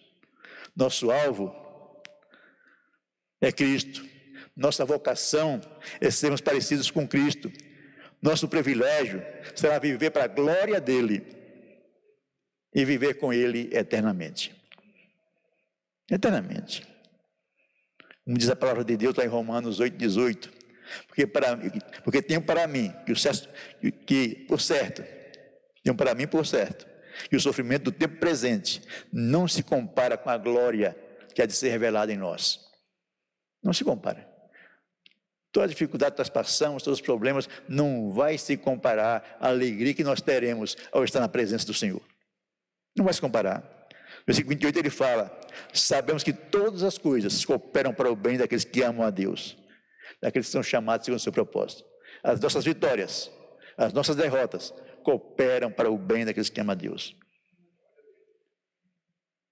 Nosso 0.74 1.10
alvo 1.10 1.54
é 3.40 3.50
Cristo. 3.52 4.06
Nossa 4.56 4.84
vocação 4.84 5.60
é 6.00 6.10
sermos 6.10 6.40
parecidos 6.40 6.90
com 6.90 7.06
Cristo. 7.06 7.52
Nosso 8.20 8.48
privilégio 8.48 9.22
será 9.54 9.78
viver 9.78 10.10
para 10.10 10.24
a 10.24 10.28
glória 10.28 10.80
dele. 10.80 11.36
e 12.74 12.84
viver 12.84 13.14
com 13.14 13.32
Ele 13.32 13.70
eternamente. 13.72 14.54
Eternamente. 16.10 16.86
Como 18.24 18.36
diz 18.36 18.48
a 18.48 18.56
palavra 18.56 18.84
de 18.84 18.96
Deus 18.96 19.14
lá 19.14 19.24
em 19.24 19.28
Romanos 19.28 19.80
8, 19.80 19.96
18. 19.96 20.50
Porque, 21.06 21.26
para, 21.26 21.56
porque 22.02 22.22
tenho 22.22 22.42
para 22.42 22.66
mim, 22.66 22.92
que, 23.04 23.12
o, 23.12 23.92
que 23.92 24.46
por 24.48 24.60
certo, 24.60 25.02
tenho 25.82 25.96
para 25.96 26.14
mim 26.14 26.26
por 26.26 26.46
certo, 26.46 26.86
que 27.28 27.36
o 27.36 27.40
sofrimento 27.40 27.84
do 27.84 27.92
tempo 27.92 28.16
presente 28.18 28.82
não 29.12 29.46
se 29.46 29.62
compara 29.62 30.16
com 30.16 30.30
a 30.30 30.36
glória 30.36 30.96
que 31.34 31.42
há 31.42 31.46
de 31.46 31.52
ser 31.52 31.68
revelada 31.70 32.12
em 32.12 32.16
nós. 32.16 32.60
Não 33.62 33.72
se 33.72 33.84
compara. 33.84 34.28
Toda 35.50 35.66
a 35.66 35.68
dificuldade 35.68 36.12
que 36.12 36.20
nós 36.20 36.28
passamos, 36.28 36.82
todos 36.82 36.98
os 36.98 37.04
problemas, 37.04 37.48
não 37.68 38.10
vai 38.10 38.36
se 38.38 38.56
comparar 38.56 39.36
à 39.40 39.48
alegria 39.48 39.94
que 39.94 40.04
nós 40.04 40.20
teremos 40.20 40.76
ao 40.92 41.04
estar 41.04 41.20
na 41.20 41.28
presença 41.28 41.66
do 41.66 41.74
Senhor. 41.74 42.02
Não 42.96 43.04
vai 43.04 43.14
se 43.14 43.20
comparar. 43.20 43.88
Versículo 44.26 44.50
28 44.50 44.78
ele 44.78 44.90
fala: 44.90 45.37
Sabemos 45.72 46.22
que 46.22 46.32
todas 46.32 46.82
as 46.82 46.98
coisas 46.98 47.44
cooperam 47.44 47.92
para 47.92 48.10
o 48.10 48.16
bem 48.16 48.36
daqueles 48.36 48.64
que 48.64 48.82
amam 48.82 49.06
a 49.06 49.10
Deus, 49.10 49.56
daqueles 50.20 50.46
que 50.46 50.52
são 50.52 50.62
chamados 50.62 51.04
segundo 51.04 51.18
o 51.18 51.22
seu 51.22 51.32
propósito. 51.32 51.84
As 52.22 52.40
nossas 52.40 52.64
vitórias, 52.64 53.30
as 53.76 53.92
nossas 53.92 54.16
derrotas, 54.16 54.72
cooperam 55.02 55.70
para 55.70 55.90
o 55.90 55.98
bem 55.98 56.24
daqueles 56.24 56.48
que 56.48 56.60
amam 56.60 56.72
a 56.72 56.74
Deus. 56.74 57.16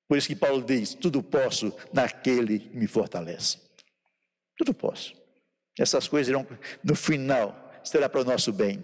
Por 0.09 0.17
isso 0.17 0.29
que 0.29 0.37
Paulo 0.37 0.63
diz: 0.63 0.95
Tudo 0.95 1.23
posso 1.23 1.77
naquele 1.93 2.61
que 2.61 2.77
me 2.77 2.87
fortalece. 2.87 3.59
Tudo 4.57 4.73
posso. 4.73 5.15
Essas 5.79 6.09
coisas 6.09 6.29
irão, 6.29 6.47
no 6.83 6.95
final, 6.95 7.73
será 7.85 8.09
para 8.09 8.21
o 8.21 8.25
nosso 8.25 8.53
bem. 8.53 8.81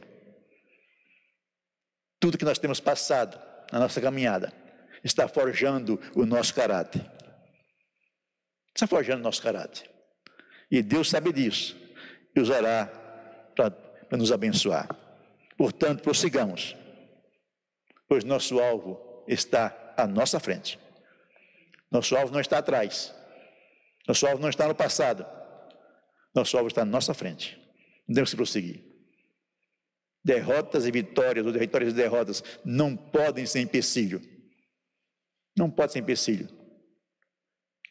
Tudo 2.20 2.36
que 2.36 2.44
nós 2.44 2.58
temos 2.58 2.78
passado 2.80 3.40
na 3.72 3.80
nossa 3.80 4.00
caminhada 4.00 4.61
está 5.02 5.28
forjando 5.28 6.00
o 6.14 6.24
nosso 6.24 6.54
caráter. 6.54 7.04
Está 8.74 8.86
forjando 8.86 9.20
o 9.20 9.24
nosso 9.24 9.42
caráter. 9.42 9.90
E 10.70 10.82
Deus 10.82 11.10
sabe 11.10 11.32
disso 11.32 11.76
e 12.34 12.40
usará 12.40 12.86
para 13.54 14.16
nos 14.16 14.32
abençoar. 14.32 14.88
Portanto, 15.56 16.02
prossigamos, 16.02 16.74
pois 18.08 18.24
nosso 18.24 18.58
alvo 18.58 19.24
está 19.28 19.94
à 19.96 20.06
nossa 20.06 20.40
frente. 20.40 20.78
Nosso 21.90 22.16
alvo 22.16 22.32
não 22.32 22.40
está 22.40 22.58
atrás. 22.58 23.14
Nosso 24.08 24.26
alvo 24.26 24.40
não 24.40 24.48
está 24.48 24.66
no 24.66 24.74
passado. 24.74 25.26
Nosso 26.34 26.56
alvo 26.56 26.68
está 26.68 26.84
na 26.84 26.90
nossa 26.90 27.12
frente. 27.12 27.60
Devemos 28.08 28.30
se 28.30 28.36
prosseguir. 28.36 28.82
Derrotas 30.24 30.86
e 30.86 30.90
vitórias, 30.90 31.44
ou 31.44 31.52
vitórias 31.52 31.92
e 31.92 31.96
derrotas, 31.96 32.42
não 32.64 32.96
podem 32.96 33.44
ser 33.44 33.60
empecilho. 33.60 34.22
Não 35.56 35.70
pode 35.70 35.92
ser 35.92 35.98
empecilho. 35.98 36.48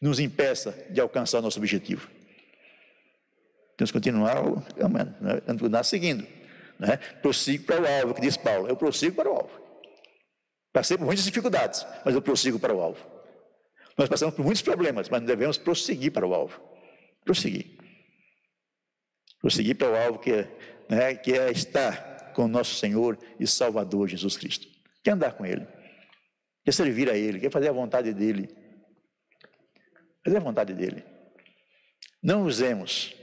Nos 0.00 0.18
impeça 0.18 0.72
de 0.90 1.00
alcançar 1.00 1.40
nosso 1.40 1.58
objetivo. 1.58 2.10
Temos 3.76 3.90
que 3.90 3.98
continuar 3.98 4.36
amando, 4.80 5.14
né? 5.20 5.40
continuar 5.40 5.84
seguindo. 5.84 6.26
Né? 6.78 6.96
Prossigo 7.20 7.64
para 7.64 7.80
o 7.80 7.86
alvo, 7.86 8.14
que 8.14 8.20
diz 8.20 8.36
Paulo. 8.36 8.68
Eu 8.68 8.76
prossigo 8.76 9.16
para 9.16 9.30
o 9.30 9.34
alvo. 9.34 9.62
Passei 10.72 10.96
por 10.96 11.04
muitas 11.04 11.24
dificuldades, 11.24 11.86
mas 12.04 12.14
eu 12.14 12.22
prossigo 12.22 12.58
para 12.58 12.74
o 12.74 12.80
alvo. 12.80 13.06
Nós 13.96 14.08
passamos 14.08 14.34
por 14.34 14.44
muitos 14.44 14.62
problemas, 14.62 15.08
mas 15.08 15.22
devemos 15.22 15.58
prosseguir 15.58 16.12
para 16.12 16.26
o 16.26 16.34
alvo. 16.34 16.60
Prosseguir. 17.24 17.78
Prosseguir 19.40 19.76
para 19.76 19.90
o 19.90 19.96
alvo 19.96 20.18
que 20.18 20.32
é, 20.32 20.56
né, 20.88 21.14
que 21.14 21.32
é 21.32 21.50
estar 21.50 22.32
com 22.32 22.44
o 22.44 22.48
nosso 22.48 22.74
Senhor 22.74 23.18
e 23.38 23.46
Salvador 23.46 24.08
Jesus 24.08 24.36
Cristo. 24.36 24.66
Quer 25.02 25.12
andar 25.12 25.32
com 25.32 25.44
Ele, 25.44 25.66
quer 26.64 26.72
servir 26.72 27.10
a 27.10 27.16
Ele, 27.16 27.40
quer 27.40 27.50
fazer 27.50 27.68
a 27.68 27.72
vontade 27.72 28.12
dEle. 28.12 28.48
Fazer 30.24 30.36
a 30.36 30.40
vontade 30.40 30.74
dEle. 30.74 31.04
Não 32.22 32.44
usemos 32.44 33.14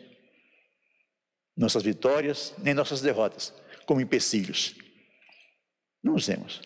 nossas 1.56 1.84
vitórias 1.84 2.54
nem 2.58 2.74
nossas 2.74 3.02
derrotas 3.02 3.54
como 3.86 4.02
empecilhos. 4.02 4.76
Não 6.04 6.16
usemos. 6.16 6.62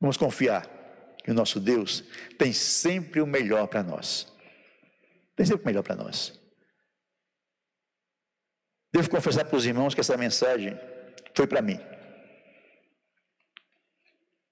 Vamos 0.00 0.16
confiar 0.16 0.66
que 1.22 1.30
o 1.30 1.34
nosso 1.34 1.60
Deus 1.60 2.02
tem 2.38 2.52
sempre 2.52 3.20
o 3.20 3.26
melhor 3.26 3.66
para 3.68 3.82
nós. 3.82 4.26
Tem 5.36 5.44
sempre 5.44 5.62
o 5.62 5.66
melhor 5.66 5.82
para 5.82 5.96
nós. 5.96 6.38
Devo 8.92 9.08
confessar 9.08 9.44
para 9.44 9.56
os 9.56 9.66
irmãos 9.66 9.94
que 9.94 10.00
essa 10.00 10.16
mensagem 10.16 10.76
foi 11.34 11.46
para 11.46 11.62
mim. 11.62 11.78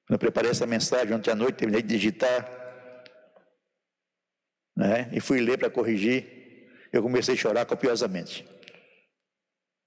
Quando 0.08 0.14
eu 0.14 0.18
preparei 0.18 0.50
essa 0.50 0.66
mensagem 0.66 1.14
ontem 1.14 1.30
à 1.30 1.34
noite, 1.34 1.56
terminei 1.56 1.82
de 1.82 1.88
digitar, 1.88 2.48
né, 4.74 5.10
e 5.12 5.20
fui 5.20 5.38
ler 5.38 5.58
para 5.58 5.68
corrigir, 5.68 6.66
eu 6.90 7.02
comecei 7.02 7.34
a 7.34 7.36
chorar 7.36 7.66
copiosamente. 7.66 8.48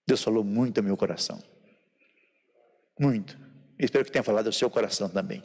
Deus 0.08 0.24
falou 0.24 0.44
muito 0.44 0.78
ao 0.78 0.84
meu 0.84 0.96
coração. 0.96 1.42
Muito. 3.00 3.36
Espero 3.80 4.06
que 4.06 4.12
tenha 4.12 4.22
falado 4.22 4.46
ao 4.46 4.54
seu 4.54 4.70
coração 4.70 5.10
também. 5.10 5.44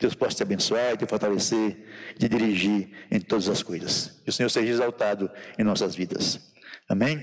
Deus 0.00 0.14
possa 0.14 0.36
te 0.36 0.42
abençoar, 0.42 0.96
te 0.96 1.04
fortalecer, 1.04 1.76
te 2.18 2.26
dirigir 2.26 3.06
em 3.10 3.20
todas 3.20 3.50
as 3.50 3.62
coisas. 3.62 4.18
Que 4.24 4.30
o 4.30 4.32
Senhor 4.32 4.48
seja 4.48 4.72
exaltado 4.72 5.30
em 5.58 5.62
nossas 5.62 5.94
vidas. 5.94 6.54
Amém? 6.88 7.22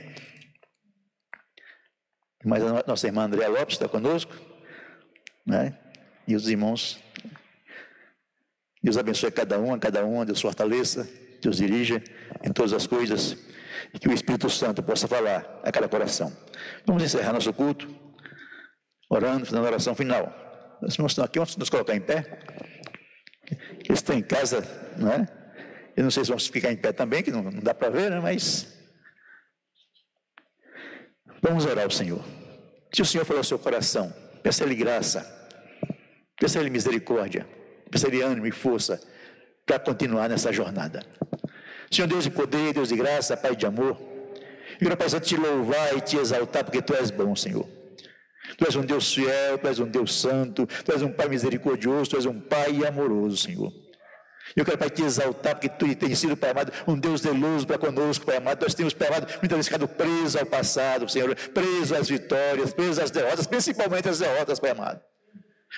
Mas 2.46 2.62
a 2.64 2.84
nossa 2.86 3.08
irmã 3.08 3.24
Andréa 3.24 3.50
Lopes 3.50 3.74
está 3.74 3.90
conosco, 3.90 4.36
né? 5.44 5.76
E 6.28 6.36
os 6.36 6.48
irmãos. 6.50 7.00
Deus 8.84 8.98
abençoe 8.98 9.32
cada 9.32 9.60
um, 9.60 9.74
a 9.74 9.80
cada 9.80 10.06
um, 10.06 10.24
Deus 10.26 10.42
fortaleça, 10.42 11.10
Deus 11.42 11.58
dirija 11.58 12.04
em 12.44 12.52
todas 12.52 12.74
as 12.74 12.86
coisas 12.86 13.38
e 13.94 14.00
que 14.00 14.08
o 14.08 14.13
Espírito 14.13 14.50
Santo 14.50 14.84
possa 14.84 15.08
falar 15.08 15.62
a 15.63 15.72
cada 15.72 15.88
coração. 15.88 16.36
Vamos 16.86 17.04
encerrar 17.04 17.34
nosso 17.34 17.54
culto, 17.54 17.88
orando, 19.10 19.46
fazendo 19.46 19.63
a 19.63 19.68
oração 19.68 19.96
final. 19.96 20.34
Nós 20.82 20.98
estão 21.12 21.24
aqui, 21.24 21.40
vamos 21.40 21.56
nos 21.58 21.70
colocar 21.70 21.96
em 21.96 22.02
pé. 22.02 22.40
Eles 23.86 24.00
estão 24.00 24.16
em 24.16 24.22
casa, 24.22 24.62
não 24.98 25.12
é? 25.12 25.28
Eu 25.96 26.04
não 26.04 26.12
sei 26.12 26.24
se 26.24 26.30
vão 26.30 26.40
ficar 26.40 26.72
em 26.72 26.78
pé 26.78 26.92
também, 26.92 27.24
que 27.24 27.32
não, 27.32 27.42
não 27.42 27.62
dá 27.62 27.74
para 27.74 27.90
ver, 27.90 28.12
né? 28.12 28.20
Mas. 28.20 28.68
Vamos 31.42 31.66
orar 31.66 31.86
ao 31.86 31.92
Senhor. 31.92 32.24
Se 32.94 33.02
o 33.02 33.06
Senhor 33.06 33.26
falou 33.26 33.40
ao 33.40 33.44
seu 33.44 33.58
coração, 33.58 34.13
peça 34.44 34.63
Ele 34.63 34.76
graça, 34.76 35.47
peça 36.39 36.60
Ele 36.60 36.69
misericórdia, 36.69 37.47
peça 37.89 38.08
Ele 38.08 38.21
ânimo 38.21 38.47
e 38.47 38.52
força 38.52 39.00
para 39.65 39.80
continuar 39.80 40.30
nessa 40.30 40.52
jornada. 40.52 41.04
Senhor 41.91 42.08
Deus 42.08 42.23
de 42.23 42.32
poder, 42.32 42.73
Deus 42.73 42.89
de 42.89 42.95
graça, 42.95 43.36
Pai 43.36 43.56
de 43.56 43.65
amor, 43.65 43.97
eu 44.80 44.88
quero, 44.88 44.97
Pai, 44.97 45.19
te 45.19 45.36
louvar 45.36 45.97
e 45.97 46.02
te 46.02 46.17
exaltar, 46.17 46.63
porque 46.63 46.82
Tu 46.82 46.93
és 46.93 47.10
bom, 47.10 47.36
Senhor. 47.36 47.67
Tu 48.58 48.65
és 48.65 48.76
um 48.76 48.82
Deus 48.82 49.13
fiel, 49.13 49.58
Tu 49.58 49.67
és 49.67 49.80
um 49.80 49.88
Deus 49.88 50.19
santo, 50.19 50.67
Tu 50.67 50.93
és 50.93 51.02
um 51.02 51.12
Pai 51.12 51.28
misericordioso, 51.28 52.12
Tu 52.12 52.17
és 52.17 52.26
um 52.26 52.39
Pai 52.39 52.86
amoroso, 52.86 53.38
Senhor. 53.38 53.71
Eu 54.56 54.63
quero, 54.63 54.78
Pai, 54.78 54.89
te 54.89 55.02
exaltar, 55.02 55.56
porque 55.56 55.67
Tu 55.67 55.95
tens 55.95 56.19
sido, 56.19 56.38
Pai 56.38 56.52
amado, 56.52 56.71
um 56.88 56.97
Deus 56.97 57.21
zeloso 57.21 57.65
para 57.65 57.78
conosco, 57.78 58.26
Pai 58.26 58.38
amado. 58.38 58.62
Nós 58.62 58.76
temos, 58.76 58.93
Pai 58.93 59.08
amado, 59.08 59.28
muitas 59.41 59.58
vezes 59.58 59.67
ficado 59.67 59.88
presos 59.88 60.36
ao 60.36 60.45
passado, 60.45 61.10
Senhor, 61.10 61.36
presos 61.36 61.91
às 61.91 62.08
vitórias, 62.08 62.73
presos 62.73 63.00
às 63.00 63.12
derrotas, 63.12 63.47
principalmente 63.47 64.08
às 64.08 64.19
derrotas, 64.19 64.60
Pai 64.60 64.71
amado. 64.71 65.02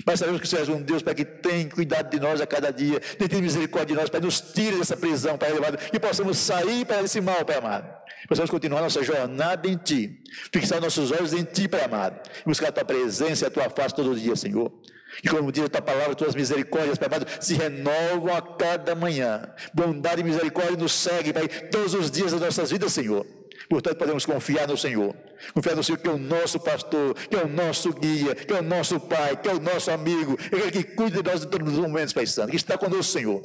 Mas 0.05 0.19
sabemos 0.19 0.39
que 0.39 0.47
o 0.47 0.49
Senhor 0.49 0.69
é 0.69 0.71
um 0.71 0.81
Deus, 0.81 1.01
Pai, 1.01 1.13
que 1.15 1.25
tem 1.25 1.67
cuidado 1.67 2.09
de 2.09 2.19
nós 2.19 2.39
a 2.39 2.47
cada 2.47 2.71
dia, 2.71 2.99
tem, 2.99 3.41
misericórdia 3.41 3.95
de 3.95 4.01
nós, 4.01 4.09
Pai, 4.09 4.21
nos 4.21 4.39
tira 4.39 4.77
dessa 4.77 4.95
prisão, 4.95 5.37
Pai 5.37 5.51
amado, 5.51 5.77
que 5.77 5.99
possamos 5.99 6.37
sair, 6.37 6.85
Pai, 6.85 7.01
desse 7.01 7.19
mal, 7.19 7.43
Pai 7.43 7.57
amado. 7.57 7.99
Possamos 8.27 8.49
continuar 8.49 8.81
nossa 8.81 9.03
jornada 9.03 9.67
em 9.67 9.75
Ti, 9.75 10.21
fixar 10.53 10.79
nossos 10.79 11.11
olhos 11.11 11.33
em 11.33 11.43
Ti, 11.43 11.67
Pai 11.67 11.83
amado, 11.83 12.19
e 12.41 12.43
buscar 12.45 12.69
a 12.69 12.71
Tua 12.71 12.85
presença 12.85 13.45
e 13.45 13.47
a 13.47 13.51
Tua 13.51 13.69
face 13.69 13.95
todos 13.95 14.15
os 14.15 14.21
dias, 14.21 14.39
Senhor. 14.39 14.71
E 15.23 15.27
como 15.27 15.51
diz 15.51 15.65
a 15.65 15.69
Tua 15.69 15.81
palavra, 15.81 16.15
Tuas 16.15 16.35
misericórdias, 16.35 16.97
Pai 16.97 17.07
amado, 17.07 17.25
se 17.41 17.55
renovam 17.55 18.33
a 18.33 18.41
cada 18.41 18.95
manhã. 18.95 19.51
Bondade 19.73 20.21
e 20.21 20.23
misericórdia 20.23 20.77
nos 20.77 20.93
seguem, 20.93 21.33
Pai, 21.33 21.47
todos 21.47 21.93
os 21.93 22.09
dias 22.11 22.31
das 22.31 22.41
nossas 22.41 22.71
vidas, 22.71 22.93
Senhor. 22.93 23.25
Portanto, 23.67 23.97
podemos 23.97 24.25
confiar 24.25 24.67
no 24.67 24.77
Senhor. 24.77 25.15
Confiar 25.53 25.75
no 25.75 25.83
Senhor 25.83 25.97
que 25.97 26.07
é 26.07 26.11
o 26.11 26.17
nosso 26.17 26.59
pastor, 26.59 27.13
que 27.15 27.35
é 27.35 27.43
o 27.43 27.47
nosso 27.47 27.93
guia, 27.93 28.35
que 28.35 28.53
é 28.53 28.59
o 28.59 28.63
nosso 28.63 28.99
pai, 28.99 29.35
que 29.35 29.49
é 29.49 29.53
o 29.53 29.59
nosso 29.59 29.91
amigo, 29.91 30.37
é 30.51 30.57
aquele 30.57 30.71
que 30.71 30.83
cuida 30.83 31.21
de 31.21 31.29
nós 31.29 31.43
em 31.43 31.47
todos 31.47 31.73
os 31.73 31.79
momentos, 31.79 32.13
Pai 32.13 32.25
Santo, 32.25 32.51
que 32.51 32.55
está 32.55 32.77
conosco, 32.77 33.11
Senhor, 33.11 33.41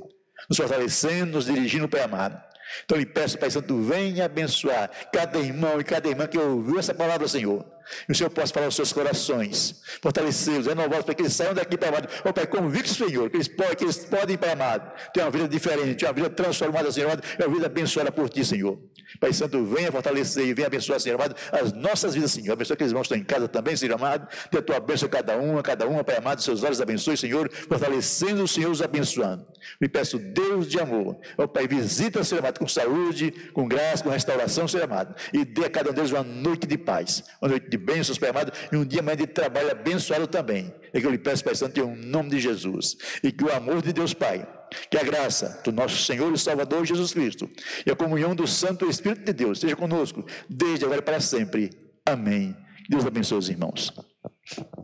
nos 0.48 0.58
fortalecendo, 0.58 1.32
nos 1.32 1.46
dirigindo, 1.46 1.88
Pai 1.88 2.02
amado. 2.02 2.40
Então 2.84 2.98
lhe 2.98 3.06
peço, 3.06 3.38
Pai 3.38 3.50
Santo, 3.50 3.80
venha 3.82 4.24
abençoar 4.24 4.90
cada 5.12 5.38
irmão 5.38 5.80
e 5.80 5.84
cada 5.84 6.08
irmã 6.08 6.26
que 6.26 6.38
ouviu 6.38 6.78
essa 6.78 6.94
palavra, 6.94 7.28
Senhor. 7.28 7.64
E 8.08 8.12
o 8.12 8.14
Senhor 8.14 8.30
possa 8.30 8.52
falar 8.52 8.66
aos 8.66 8.76
seus 8.76 8.92
corações, 8.92 9.82
fortalecê-los, 10.02 10.66
renová-los, 10.66 11.04
para 11.04 11.14
que 11.14 11.22
eles 11.22 11.32
saiam 11.32 11.54
daqui 11.54 11.76
para 11.76 11.88
amado. 11.88 12.08
Ó 12.24 12.32
Pai, 12.32 12.46
convictos, 12.46 12.96
Senhor, 12.96 13.30
que 13.30 13.36
eles, 13.36 13.48
podem, 13.48 13.76
que 13.76 13.84
eles 13.84 13.98
podem 13.98 14.36
para 14.36 14.52
amado, 14.52 14.92
ter 15.12 15.20
uma 15.20 15.30
vida 15.30 15.48
diferente, 15.48 15.96
ter 15.96 16.06
uma 16.06 16.12
vida 16.12 16.30
transformada, 16.30 16.90
Senhor 16.90 17.06
amado, 17.06 17.22
uma 17.38 17.54
vida 17.54 17.66
abençoada 17.66 18.10
por 18.10 18.28
Ti, 18.28 18.44
Senhor. 18.44 18.78
Pai 19.20 19.32
Santo, 19.32 19.64
venha 19.64 19.92
fortalecer 19.92 20.46
e 20.46 20.54
venha 20.54 20.66
abençoar, 20.66 20.98
Senhor 20.98 21.14
amado, 21.16 21.36
as 21.52 21.72
nossas 21.72 22.14
vidas, 22.14 22.32
Senhor. 22.32 22.52
Abençoa 22.52 22.74
aqueles 22.74 22.90
irmãos 22.90 23.06
que 23.06 23.14
estão 23.14 23.18
em 23.18 23.24
casa 23.24 23.48
também, 23.48 23.76
Senhor 23.76 23.94
amado. 23.94 24.26
Dê 24.50 24.58
a 24.58 24.62
tua 24.62 24.80
bênção 24.80 25.06
a 25.06 25.10
cada 25.10 25.36
uma, 25.36 25.62
cada 25.62 25.86
uma, 25.86 26.02
Pai 26.02 26.16
amado, 26.16 26.42
seus 26.42 26.62
olhos 26.62 26.80
abençoe, 26.80 27.16
Senhor, 27.16 27.50
fortalecendo 27.52 28.42
o 28.42 28.48
Senhor, 28.48 28.70
os 28.70 28.82
abençoando. 28.82 29.46
Me 29.80 29.88
peço, 29.88 30.18
Deus 30.18 30.68
de 30.68 30.80
amor, 30.80 31.16
ó 31.38 31.46
Pai, 31.46 31.68
visita, 31.68 32.24
Senhor 32.24 32.40
amado, 32.40 32.58
com 32.58 32.68
saúde, 32.68 33.30
com 33.52 33.66
graça, 33.68 34.02
com 34.02 34.10
restauração, 34.10 34.66
Senhor 34.66 34.84
amado, 34.84 35.14
e 35.32 35.44
dê 35.44 35.64
a 35.64 35.70
cada 35.70 35.90
um 35.90 35.94
deles 35.94 36.10
uma 36.10 36.22
noite 36.22 36.66
de 36.66 36.76
paz, 36.76 37.24
uma 37.40 37.50
noite 37.50 37.68
de 37.68 37.73
bênçãos, 37.76 38.18
Pai 38.18 38.30
amado, 38.30 38.52
e 38.72 38.76
um 38.76 38.84
dia 38.84 39.02
mais 39.02 39.18
de 39.18 39.26
trabalho 39.26 39.70
abençoado 39.70 40.26
também. 40.26 40.72
É 40.92 41.00
que 41.00 41.06
eu 41.06 41.10
lhe 41.10 41.18
peço, 41.18 41.44
Pai 41.44 41.54
Santo, 41.54 41.78
em 41.80 41.96
nome 42.06 42.30
de 42.30 42.40
Jesus, 42.40 42.96
e 43.22 43.32
que 43.32 43.44
o 43.44 43.52
amor 43.52 43.82
de 43.82 43.92
Deus 43.92 44.14
Pai, 44.14 44.46
que 44.90 44.96
a 44.96 45.02
graça 45.02 45.60
do 45.64 45.72
nosso 45.72 45.96
Senhor 46.04 46.32
e 46.32 46.38
Salvador 46.38 46.84
Jesus 46.84 47.12
Cristo 47.12 47.50
e 47.86 47.90
a 47.90 47.96
comunhão 47.96 48.34
do 48.34 48.46
Santo 48.46 48.88
Espírito 48.88 49.24
de 49.24 49.32
Deus 49.32 49.58
esteja 49.58 49.76
conosco, 49.76 50.24
desde 50.48 50.84
agora 50.84 51.00
e 51.00 51.04
para 51.04 51.20
sempre. 51.20 51.70
Amém. 52.06 52.56
Deus 52.88 53.06
abençoe 53.06 53.38
os 53.38 53.48
irmãos. 53.48 53.92